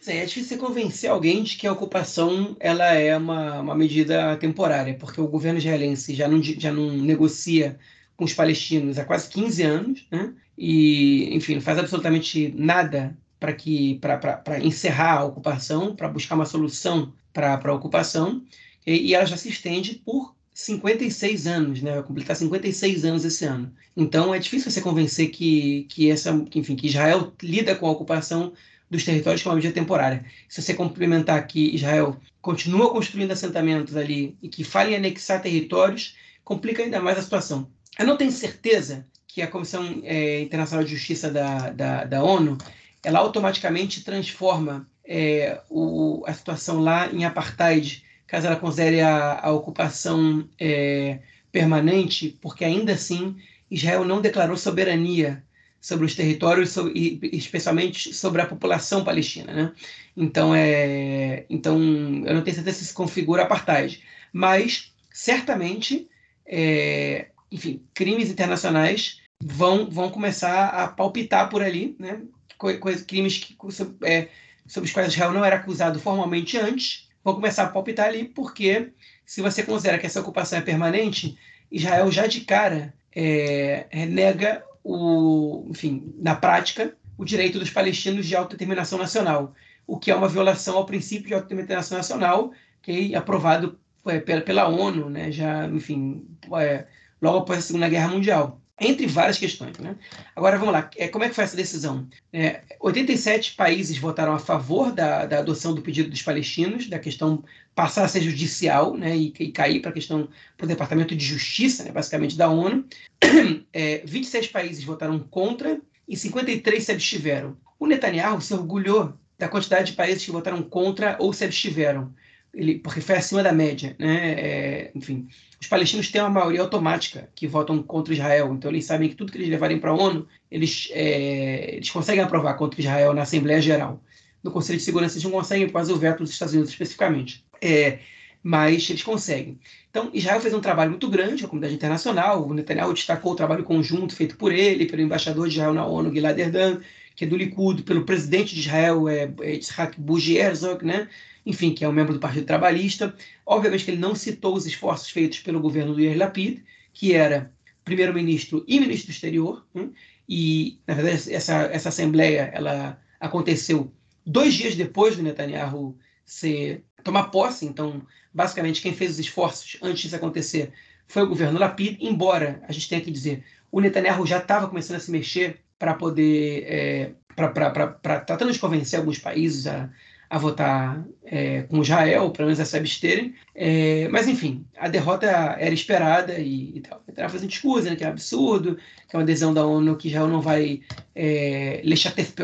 [0.08, 5.20] É difícil convencer alguém de que a ocupação ela é uma, uma medida temporária, porque
[5.20, 7.78] o governo israelense já não, já não negocia
[8.16, 10.34] com os palestinos há quase 15 anos, né?
[10.58, 16.46] e, enfim, não faz absolutamente nada para que para encerrar a ocupação, para buscar uma
[16.46, 18.44] solução para a ocupação,
[18.86, 21.94] e, e ela já se estende por 56 anos, né?
[21.94, 23.74] Vai completar 56 anos esse ano.
[23.96, 27.92] Então é difícil você convencer que, que essa, que, enfim, que Israel lida com a
[27.92, 28.52] ocupação
[28.90, 30.26] dos territórios com uma medida temporária.
[30.48, 36.16] Se você complementar que Israel continua construindo assentamentos ali e que fala em anexar territórios,
[36.44, 37.70] complica ainda mais a situação.
[37.98, 42.58] Eu não tenho certeza que a Comissão é, Internacional de Justiça da, da, da, ONU
[43.04, 49.52] ela automaticamente transforma é, o, a situação lá em apartheid, caso ela considere a, a
[49.52, 51.20] ocupação é,
[51.52, 53.36] permanente, porque ainda assim
[53.70, 55.44] Israel não declarou soberania
[55.82, 59.74] sobre os territórios e especialmente sobre a população palestina, né?
[60.16, 64.04] Então é, então eu não tenho certeza se se configura apartheid,
[64.34, 66.10] mas certamente,
[66.46, 72.22] é, enfim, crimes internacionais vão vão começar a palpitar por ali, né?
[72.58, 73.56] Coisa, crimes que,
[74.04, 74.28] é,
[74.68, 78.92] sobre os quais Israel não era acusado formalmente antes, vão começar a palpitar ali, porque
[79.26, 81.38] se você considera que essa ocupação é permanente,
[81.72, 88.36] Israel já de cara é, nega o, enfim, na prática, o direito dos palestinos de
[88.36, 89.54] autodeterminação nacional,
[89.86, 92.52] o que é uma violação ao princípio de autodeterminação nacional,
[92.82, 96.86] que é aprovado é, pela, pela ONU, né, já, enfim, é,
[97.22, 99.78] logo após a Segunda Guerra Mundial entre várias questões.
[99.78, 99.96] Né?
[100.36, 100.90] Agora, vamos lá.
[100.98, 102.08] É, como é que foi essa decisão?
[102.32, 107.44] É, 87 países votaram a favor da, da, adoção do pedido dos palestinos, da questão
[107.76, 110.28] passar a ser judicial né, e, e cair para a questão
[110.58, 112.86] para o Departamento de Justiça, né, basicamente da ONU.
[113.72, 117.56] É, 26 países votaram contra e 53 se abstiveram.
[117.80, 122.12] O Netanyahu se orgulhou da quantidade de países que votaram contra ou se abstiveram
[122.54, 124.32] ele, porque foi acima da média, né?
[124.32, 125.28] É, enfim,
[125.62, 129.32] os palestinos têm uma maioria automática que votam contra Israel, então eles sabem que tudo
[129.32, 133.62] que eles levarem para a ONU, eles, é, eles conseguem aprovar contra Israel na Assembleia
[133.62, 134.02] Geral.
[134.44, 138.00] No Conselho de Segurança eles não conseguem fazer o veto dos Estados Unidos especificamente, é,
[138.42, 139.60] mas eles conseguem.
[139.90, 143.64] Então, Israel fez um trabalho muito grande, a comunidade internacional, o Netanyahu destacou o trabalho
[143.64, 146.80] conjunto feito por ele, pelo embaixador de Israel na ONU, Gilad Erdan,
[147.20, 151.10] que é do Likud, pelo presidente de Israel, é, é Yitzhak Buji Herzog, né?
[151.46, 153.14] enfim, que é um membro do Partido Trabalhista.
[153.46, 156.64] Obviamente que ele não citou os esforços feitos pelo governo do Yair Lapid,
[156.94, 157.52] que era
[157.84, 159.92] primeiro-ministro e ministro do exterior, hein?
[160.30, 163.92] e, na verdade, essa, essa assembleia ela aconteceu
[164.26, 168.02] dois dias depois do Netanyahu ser, tomar posse, então,
[168.34, 170.72] basicamente, quem fez os esforços antes disso acontecer
[171.06, 174.96] foi o governo Lapid, embora, a gente tenha que dizer, o Netanyahu já estava começando
[174.96, 177.88] a se mexer para poder, é, para
[178.20, 179.90] tratando de convencer alguns países a,
[180.30, 183.34] a votar é, com Israel, pelo menos a se absterem.
[183.56, 187.02] É, mas, enfim, a derrota era esperada e, e tal.
[187.08, 188.76] Estava fazendo discurso, né, que é absurdo,
[189.08, 190.82] que é uma adesão da ONU que Israel não vai
[191.16, 191.82] é,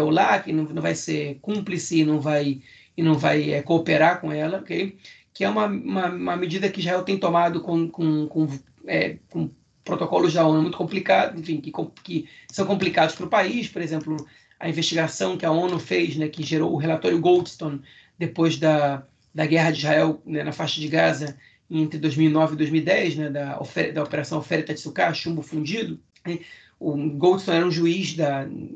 [0.10, 2.62] lá, que não, não vai ser cúmplice não vai,
[2.96, 4.98] e não vai é, cooperar com ela, ok?
[5.36, 8.48] que é uma, uma, uma, medida que Israel tem tomado com, com, com,
[8.88, 9.50] é, com
[9.86, 11.72] protocolos da ONU muito complicados, enfim, que,
[12.04, 14.18] que são complicados para o país, por exemplo,
[14.60, 17.82] a investigação que a ONU fez, né, que gerou o relatório Goldstone
[18.18, 21.38] depois da, da guerra de Israel né, na faixa de Gaza
[21.70, 23.60] entre 2009 e 2010, né, da,
[23.94, 26.00] da Operação Ofere Tatsuka, chumbo fundido.
[26.26, 26.40] Né,
[26.80, 28.16] o Goldstone era um juiz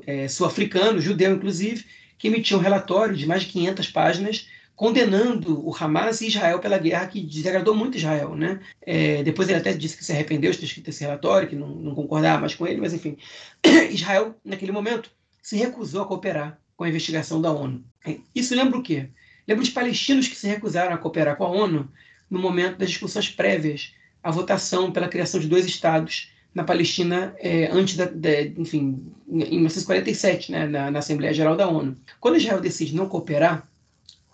[0.05, 1.85] é, sul-africano, judeu inclusive,
[2.17, 4.47] que emitiu um relatório de mais de 500 páginas
[4.79, 8.61] condenando o Hamas e Israel pela guerra que desagradou muito Israel, né?
[8.81, 11.67] É, depois ele até disse que se arrependeu de ter escrito esse relatório, que não,
[11.67, 13.17] não concordava mais com ele, mas enfim,
[13.91, 15.11] Israel naquele momento
[15.41, 17.83] se recusou a cooperar com a investigação da ONU.
[18.33, 19.09] Isso lembra o quê?
[19.45, 21.91] Lembra de palestinos que se recusaram a cooperar com a ONU
[22.29, 27.65] no momento das discussões prévias à votação pela criação de dois estados na Palestina é,
[27.69, 28.09] antes da,
[28.57, 31.97] enfim, em 1947, né, na, na, Assembleia Geral da ONU.
[32.21, 33.67] Quando Israel decide não cooperar,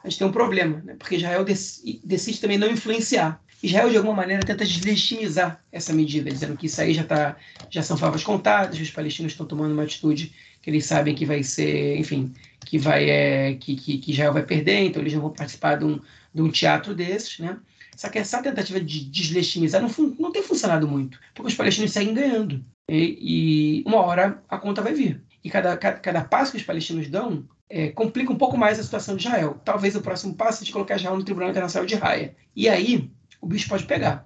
[0.06, 1.60] a gente tem um problema, né, porque Israel dec,
[2.03, 3.41] decide também não influenciar.
[3.64, 7.36] Israel, de alguma maneira, tenta deslegitimizar essa medida, dizendo que isso aí já, tá,
[7.72, 10.32] já são favas contadas, os palestinos estão tomando uma atitude
[10.62, 12.32] que eles sabem que vai ser, enfim,
[12.64, 15.86] que vai é, que, que, que Israel vai perder, então eles não vão participar de
[15.86, 15.99] um,
[16.34, 17.58] de um teatro desses, né?
[17.95, 19.89] Só que essa tentativa de deslegitimizar não,
[20.20, 22.64] não tem funcionado muito, porque os palestinos seguem ganhando.
[22.89, 25.24] E, e uma hora a conta vai vir.
[25.43, 28.84] E cada, cada, cada passo que os palestinos dão é, complica um pouco mais a
[28.84, 29.59] situação de Israel.
[29.63, 32.36] Talvez o próximo passo seja colocar Israel no Tribunal Internacional de Raia.
[32.55, 33.09] E aí
[33.41, 34.26] o bicho pode pegar.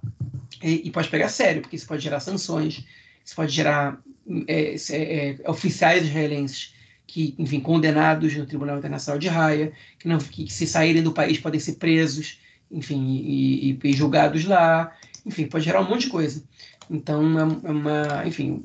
[0.61, 2.85] E, e pode pegar sério, porque isso pode gerar sanções,
[3.23, 3.99] isso pode gerar
[4.47, 6.73] é, é, é, oficiais israelenses
[7.07, 11.11] que, enfim, condenados no Tribunal Internacional de Haia, que, não, que, que se saírem do
[11.11, 12.39] país podem ser presos,
[12.71, 16.43] enfim, e, e, e, julgados lá, enfim, pode gerar um monte de coisa.
[16.89, 18.63] Então, é uma, enfim,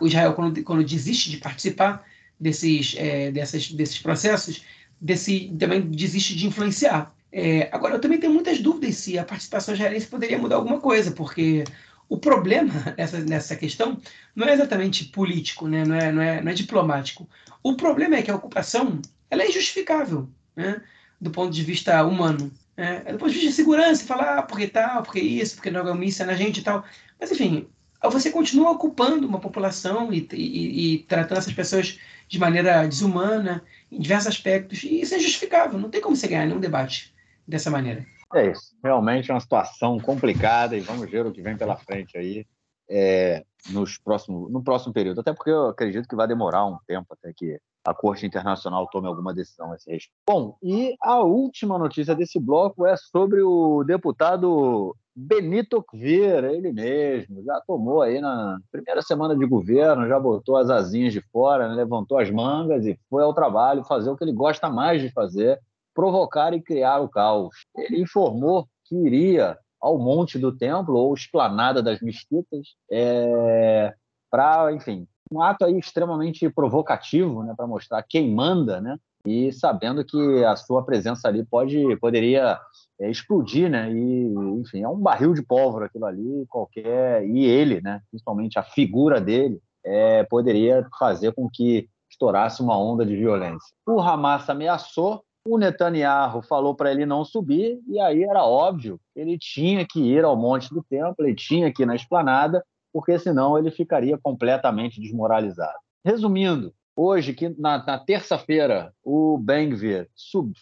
[0.00, 2.04] o Israel, quando, quando desiste de participar
[2.40, 4.64] desses, é, dessas, desses processos,
[5.00, 7.14] desse, também desiste de influenciar.
[7.32, 11.12] É, agora, eu também tenho muitas dúvidas se a participação israelense poderia mudar alguma coisa,
[11.12, 11.64] porque
[12.08, 14.00] o problema nessa, nessa questão
[14.34, 15.84] não é exatamente político, né?
[15.84, 17.28] não, é, não, é, não é diplomático.
[17.62, 20.82] O problema é que a ocupação ela é injustificável né?
[21.20, 22.50] do ponto de vista humano.
[22.76, 23.00] Né?
[23.12, 25.94] Do ponto de vista de segurança, falar ah, porque tal, porque isso, porque não é
[25.94, 26.84] míssil na gente e tal.
[27.20, 27.68] Mas, enfim,
[28.08, 31.98] você continua ocupando uma população e, e, e, tratando essas pessoas
[32.28, 35.78] de maneira desumana, em diversos aspectos, e isso é justificável.
[35.78, 37.12] Não tem como você ganhar nenhum debate
[37.46, 38.06] dessa maneira.
[38.32, 38.74] É isso.
[38.82, 42.46] Realmente é uma situação complicada e vamos ver o que vem pela frente aí
[42.88, 45.20] é, nos próximo, no próximo período.
[45.20, 49.08] Até porque eu acredito que vai demorar um tempo até que a Corte Internacional tome
[49.08, 50.14] alguma decisão a esse respeito.
[50.26, 57.42] Bom, e a última notícia desse bloco é sobre o deputado Benito Vieira, ele mesmo,
[57.42, 61.74] já tomou aí na primeira semana de governo, já botou as asinhas de fora, né,
[61.74, 65.58] levantou as mangas e foi ao trabalho fazer o que ele gosta mais de fazer,
[65.92, 67.54] provocar e criar o caos.
[67.76, 73.92] Ele informou que iria ao Monte do Templo ou Esplanada das Mesquitas é,
[74.30, 78.96] para, enfim, um ato aí extremamente provocativo, né, para mostrar quem manda, né,
[79.26, 82.58] e sabendo que a sua presença ali pode poderia
[83.00, 84.26] é, explodir, né, e
[84.60, 89.20] enfim é um barril de pólvora aquilo ali, qualquer e ele, né, principalmente a figura
[89.20, 93.74] dele, é, poderia fazer com que estourasse uma onda de violência.
[93.86, 99.38] O Hamas ameaçou, o Netanyahu falou para ele não subir e aí era óbvio, ele
[99.38, 103.56] tinha que ir ao Monte do Templo, ele tinha que ir na esplanada porque senão
[103.56, 105.78] ele ficaria completamente desmoralizado.
[106.04, 110.08] Resumindo, hoje, que na, na terça-feira, o Bengvir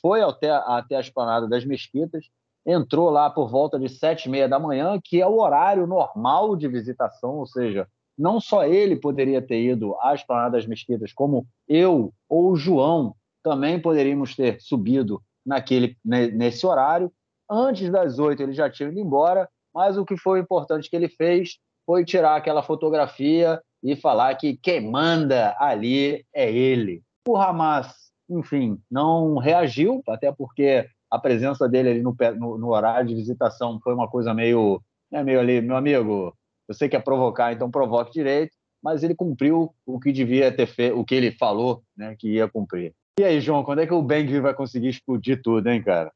[0.01, 2.27] foi até, até a esplanada das mesquitas,
[2.67, 6.55] entrou lá por volta de sete e meia da manhã, que é o horário normal
[6.55, 11.47] de visitação, ou seja, não só ele poderia ter ido à esplanada das mesquitas, como
[11.69, 17.11] eu ou o João também poderíamos ter subido naquele nesse horário.
[17.49, 21.09] Antes das oito ele já tinha ido embora, mas o que foi importante que ele
[21.09, 27.03] fez foi tirar aquela fotografia e falar que quem manda ali é ele.
[27.27, 33.09] O Hamas, enfim, não reagiu, até porque a presença dele ali no, no, no horário
[33.09, 36.35] de visitação foi uma coisa meio, né, meio ali, meu amigo,
[36.67, 38.53] você quer provocar, então provoque direito,
[38.83, 42.49] mas ele cumpriu o que devia ter feito, o que ele falou, né, que ia
[42.49, 42.93] cumprir.
[43.19, 46.13] E aí, João, quando é que o Bang vai conseguir explodir tudo, hein, cara?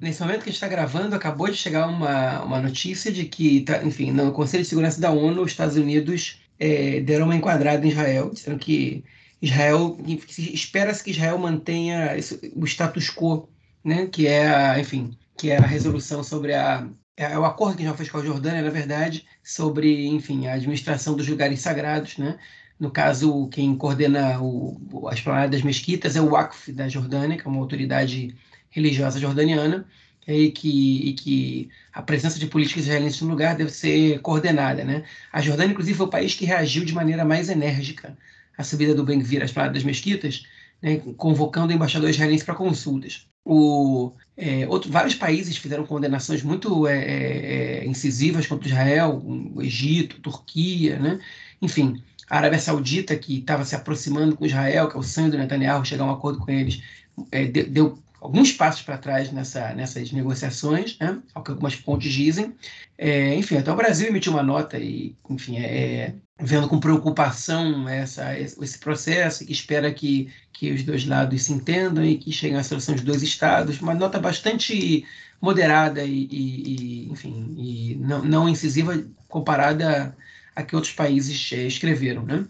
[0.00, 3.60] Nesse momento que a gente está gravando, acabou de chegar uma, uma notícia de que,
[3.60, 7.84] tá, enfim, no Conselho de Segurança da ONU, os Estados Unidos é, deram uma enquadrada
[7.84, 9.04] em Israel, dizendo que
[9.40, 9.98] Israel,
[10.28, 13.48] espera-se que Israel mantenha esse, o status quo,
[13.84, 17.84] né, que é, a, enfim, que é a resolução sobre a é o acordo que
[17.84, 22.38] já fez com a Jordânia, na verdade, sobre, enfim, a administração dos lugares sagrados, né?
[22.80, 27.46] No caso, quem coordena o, as planadas das mesquitas é o Waqf da Jordânia, que
[27.46, 28.34] é uma autoridade
[28.70, 29.86] religiosa jordaniana
[30.26, 34.84] e que, e que a presença de políticos israelenses no lugar deve ser coordenada.
[34.84, 35.04] Né?
[35.32, 38.16] A Jordânia, inclusive, foi o país que reagiu de maneira mais enérgica
[38.56, 40.44] à subida do Ben-Gvir às Pradas das Mesquitas,
[40.80, 43.26] né, convocando embaixadores israelenses para consultas.
[43.44, 49.60] O, é, outro, vários países fizeram condenações muito é, é, é incisivas contra Israel, o
[49.62, 51.18] Egito, Turquia, né?
[51.60, 55.38] enfim, a Arábia Saudita, que estava se aproximando com Israel, que é o sonho do
[55.38, 56.82] Netanyahu chegar a um acordo com eles,
[57.30, 61.20] é, deu alguns passos para trás nessa, nessas negociações, né?
[61.34, 62.54] ao que algumas fontes dizem.
[62.96, 67.88] É, enfim, até o Brasil emitiu uma nota e, enfim, é, é vendo com preocupação
[67.88, 72.58] essa, esse processo, que espera que, que os dois lados se entendam e que cheguem
[72.58, 73.80] à solução dos dois estados.
[73.80, 75.04] Uma nota bastante
[75.40, 80.16] moderada e, e, e enfim, e não, não incisiva comparada
[80.54, 82.46] a que outros países é, escreveram, né?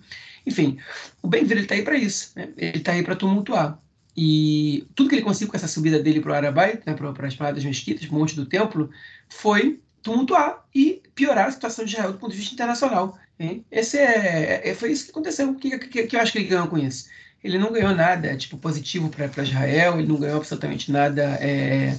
[0.46, 0.78] Enfim,
[1.22, 2.48] o Bem-vindo está aí para isso, né?
[2.56, 3.78] ele está aí para tumultuar.
[4.16, 7.34] E tudo que ele conseguiu com essa subida dele para o Arabai, né, para as
[7.34, 8.90] Paradas Mesquitas, Monte do Templo,
[9.28, 13.18] foi tumultuar e piorar a situação de Israel do ponto de vista internacional.
[13.38, 13.64] Hein?
[13.70, 15.50] Esse é, é, foi isso que aconteceu.
[15.50, 17.08] O que, que, que, eu acho que ele ganhou com isso?
[17.42, 21.98] Ele não ganhou nada tipo positivo para Israel, ele não ganhou absolutamente nada é,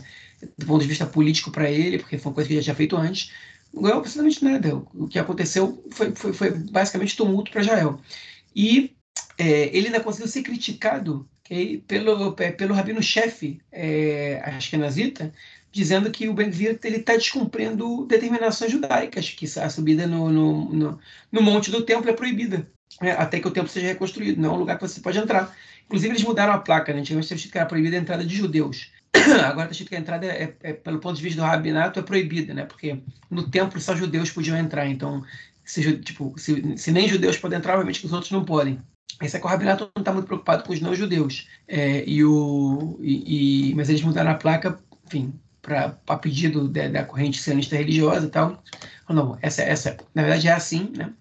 [0.57, 2.75] do ponto de vista político para ele, porque foi uma coisa que ele já tinha
[2.75, 3.31] feito antes.
[3.73, 4.75] Não ganhou absolutamente nada.
[4.93, 7.99] O que aconteceu foi, foi, foi basicamente tumulto para Israel.
[8.55, 8.95] E
[9.37, 11.27] é, ele ainda conseguiu ser criticado
[11.87, 15.33] pelo, pelo rabino-chefe é, Ashkenazita,
[15.71, 20.99] dizendo que o Ben-Gvir está descumprindo determinações judaicas, que a subida no, no, no,
[21.31, 22.69] no Monte do Templo é proibida,
[23.01, 25.55] né, até que o templo seja reconstruído, não é um lugar que você pode entrar.
[25.85, 26.99] Inclusive, eles mudaram a placa, né?
[26.99, 28.91] antigamente estava escrito que era proibida a entrada de judeus.
[29.45, 32.03] Agora está escrito que a entrada, é, é, pelo ponto de vista do rabinato, é
[32.03, 32.65] proibida, né?
[32.65, 32.99] porque
[33.29, 35.23] no templo só judeus podiam entrar, então
[35.65, 38.79] se, tipo, se, se nem judeus podem entrar, obviamente que os outros não podem.
[39.21, 41.47] Esse é que o Rabinato não está muito preocupado com os não-judeus.
[41.67, 47.05] É, e o, e, e, mas eles mudaram a placa, enfim, para pedido da, da,
[47.05, 48.61] corrente sionista religiosa e tal.
[49.09, 51.13] Não, essa, essa, na verdade é assim, né?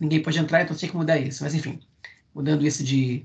[0.00, 1.42] Ninguém pode entrar, então tinha que mudar isso.
[1.42, 1.80] Mas enfim,
[2.34, 3.24] mudando isso de.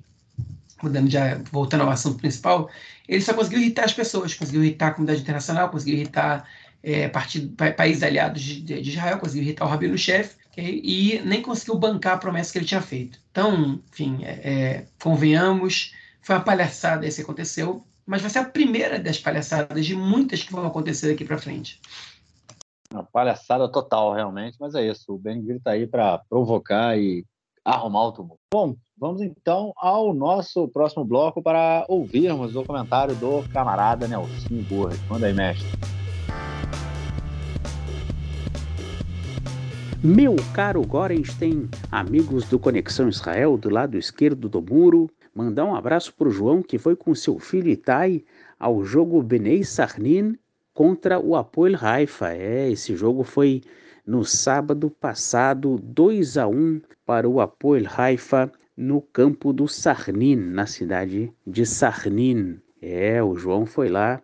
[0.81, 2.69] Mudando já, voltando ao assunto principal,
[3.07, 6.45] ele só conseguiu irritar as pessoas, conseguiu irritar a comunidade internacional, conseguiu irritar
[6.81, 10.81] é, partido, pa, países aliados de, de, Israel, conseguiu irritar o Rabino-chefe okay?
[10.83, 13.19] e nem conseguiu bancar a promessa que ele tinha feito.
[13.31, 18.45] Então, enfim, é, é, convenhamos, foi uma palhaçada esse que aconteceu, mas vai ser a
[18.45, 21.81] primeira das palhaçadas de muitas que vão acontecer daqui para frente.
[22.91, 25.13] Uma palhaçada total, realmente, mas é isso.
[25.13, 27.25] O Ben Gvir está aí para provocar e
[27.65, 28.39] arrumar o tumulto.
[28.53, 34.93] Bom, vamos então ao nosso próximo bloco para ouvirmos o comentário do camarada Nelson Burra.
[35.09, 36.02] Manda aí, mestre.
[40.05, 46.13] Meu caro Gorenstein, amigos do Conexão Israel do lado esquerdo do muro, mandar um abraço
[46.13, 48.21] para o João que foi com seu filho Itai
[48.59, 50.37] ao jogo Benei Sarnin
[50.73, 52.33] contra o Apoel Haifa.
[52.33, 53.61] É, esse jogo foi
[54.05, 60.65] no sábado passado, 2 a 1 para o Apoel Haifa no campo do Sarnin, na
[60.65, 62.59] cidade de Sarnin.
[62.81, 64.21] É, o João foi lá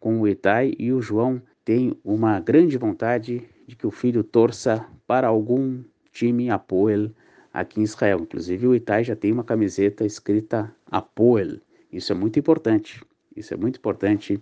[0.00, 4.86] com o Itai e o João tem uma grande vontade de que o filho torça
[5.12, 7.10] para algum time Apoel
[7.52, 8.20] aqui em Israel.
[8.22, 11.58] Inclusive o Itai já tem uma camiseta escrita Apoel.
[11.92, 13.02] Isso é muito importante.
[13.36, 14.40] Isso é muito importante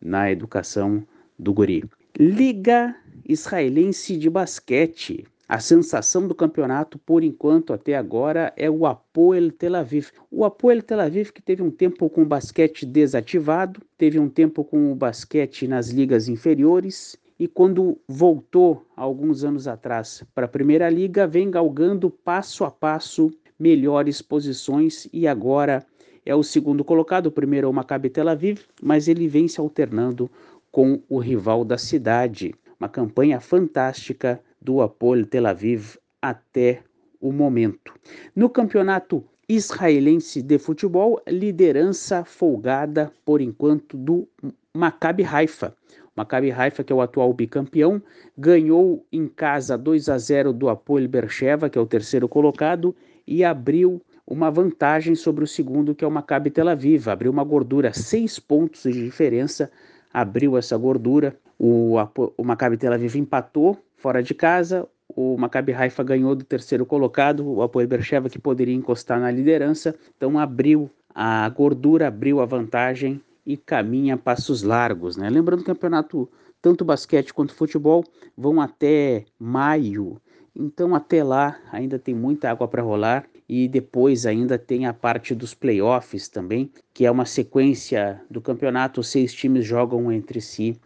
[0.00, 1.04] na educação
[1.36, 1.82] do guri.
[2.16, 2.94] Liga
[3.28, 5.26] Israelense de Basquete.
[5.48, 10.10] A sensação do campeonato, por enquanto, até agora, é o Apoel Tel Aviv.
[10.30, 14.62] O Apoel Tel Aviv que teve um tempo com o basquete desativado, teve um tempo
[14.62, 20.88] com o basquete nas ligas inferiores e quando voltou alguns anos atrás para a Primeira
[20.88, 25.84] Liga, vem galgando passo a passo melhores posições e agora
[26.24, 27.26] é o segundo colocado.
[27.26, 30.30] O primeiro é o Maccabi Tel Aviv, mas ele vem se alternando
[30.72, 32.54] com o rival da cidade.
[32.80, 36.82] Uma campanha fantástica do Apolo Tel Aviv até
[37.20, 37.92] o momento.
[38.34, 44.26] No campeonato israelense de futebol, liderança folgada por enquanto do
[44.74, 45.76] Maccabi Haifa.
[46.16, 48.02] Maccabi Haifa, que é o atual bicampeão,
[48.36, 52.94] ganhou em casa 2 a 0 do Apoel Bercheva, que é o terceiro colocado,
[53.26, 57.08] e abriu uma vantagem sobre o segundo, que é o Maccabi Tel Aviv.
[57.08, 59.70] Abriu uma gordura, seis pontos de diferença,
[60.12, 61.36] abriu essa gordura.
[61.58, 61.96] O,
[62.36, 67.46] o Maccabi Tel Aviv empatou fora de casa, o Maccabi Haifa ganhou do terceiro colocado,
[67.46, 73.20] o Apoel Bercheva, que poderia encostar na liderança, então abriu a gordura, abriu a vantagem
[73.46, 75.16] e caminha passos largos.
[75.16, 75.28] Né?
[75.28, 76.30] Lembrando que o campeonato,
[76.60, 78.04] tanto basquete quanto futebol,
[78.36, 80.20] vão até maio.
[80.54, 83.26] Então, até lá, ainda tem muita água para rolar.
[83.46, 89.02] E depois ainda tem a parte dos playoffs também, que é uma sequência do campeonato.
[89.02, 90.80] Seis times jogam entre si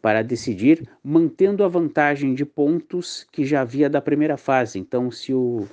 [0.00, 4.78] para decidir, mantendo a vantagem de pontos que já havia da primeira fase.
[4.78, 5.66] Então, se o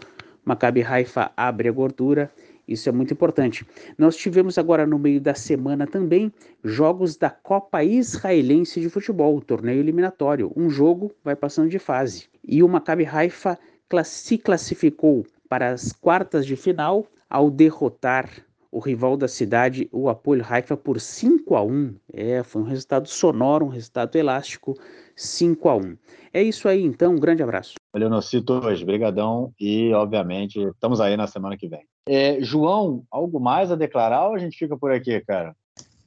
[0.46, 2.32] Maccabi Haifa abre a gordura,
[2.72, 3.65] isso é muito importante.
[3.97, 6.32] Nós tivemos agora no meio da semana também
[6.63, 10.51] jogos da Copa Israelense de Futebol, torneio eliminatório.
[10.55, 12.30] Um jogo vai passando de fase.
[12.43, 13.57] E o Maccabi Haifa
[14.03, 18.30] se classificou para as quartas de final ao derrotar
[18.72, 21.95] o rival da cidade, o Apoel Haifa, por 5 a 1.
[22.14, 24.80] É, foi um resultado sonoro, um resultado elástico,
[25.14, 25.98] 5 a 1.
[26.34, 27.73] É isso aí, então, um grande abraço.
[27.91, 31.85] Valeu, Nocitos, brigadão e, obviamente, estamos aí na semana que vem.
[32.07, 35.56] É, João, algo mais a declarar ou a gente fica por aqui, cara?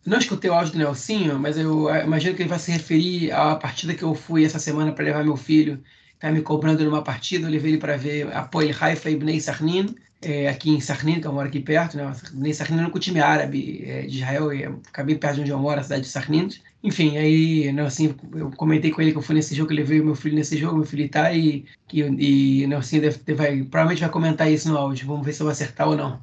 [0.05, 3.33] Não escutei o áudio do Nelsinho, mas eu eh, imagino que ele vai se referir
[3.33, 7.03] à partida que eu fui essa semana para levar meu filho, está me cobrando numa
[7.03, 11.27] partida, eu levei ele para ver Apoel Haifa Bnei Sarnin, é, aqui em Sarnin, que
[11.27, 12.12] eu moro aqui perto, né?
[12.33, 15.51] Bnei Sarnin é um time árabe é, de Israel, e fica bem perto de onde
[15.51, 16.49] eu moro, a cidade de Sarnin.
[16.85, 20.05] Enfim, aí, Nelson, eu comentei com ele que eu fui nesse jogo, que levei o
[20.05, 24.11] meu filho nesse jogo, meu filho tá, e, que, e Nelson deve, vai, provavelmente vai
[24.11, 26.23] comentar isso no áudio, vamos ver se eu vou acertar ou não.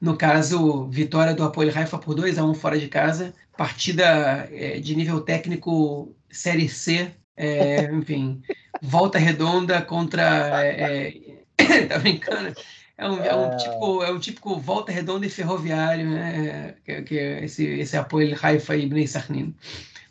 [0.00, 4.78] No caso, vitória do Apoio Raifa por 2 a 1 fora de casa, partida é,
[4.78, 8.40] de nível técnico Série C, é, enfim,
[8.80, 10.64] volta redonda contra.
[10.64, 11.08] É,
[11.58, 12.54] é tá brincando?
[12.98, 16.74] É um, é um, típico, é um típico volta redonda e ferroviário, né?
[16.84, 19.54] Que, que é esse, esse apoio Haifa e Bnei Sarnin.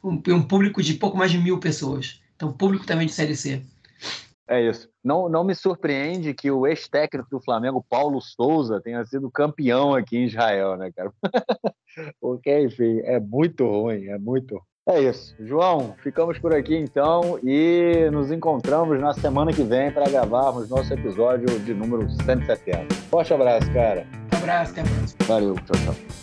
[0.01, 2.22] Um, um público de pouco mais de mil pessoas.
[2.38, 3.61] Então, público também de Série C.
[4.47, 4.89] É isso.
[5.03, 10.18] Não, não me surpreende que o ex-técnico do Flamengo, Paulo Souza, tenha sido campeão aqui
[10.18, 11.11] em Israel, né, cara?
[12.22, 15.35] Porque, enfim, é muito ruim, é muito É isso.
[15.38, 20.93] João, ficamos por aqui então e nos encontramos na semana que vem para gravarmos nosso
[20.93, 22.95] episódio de número 170.
[23.09, 24.07] Forte abraço, cara.
[24.34, 25.26] Um abraço, até próxima.
[25.27, 26.16] Valeu, tchau, tchau.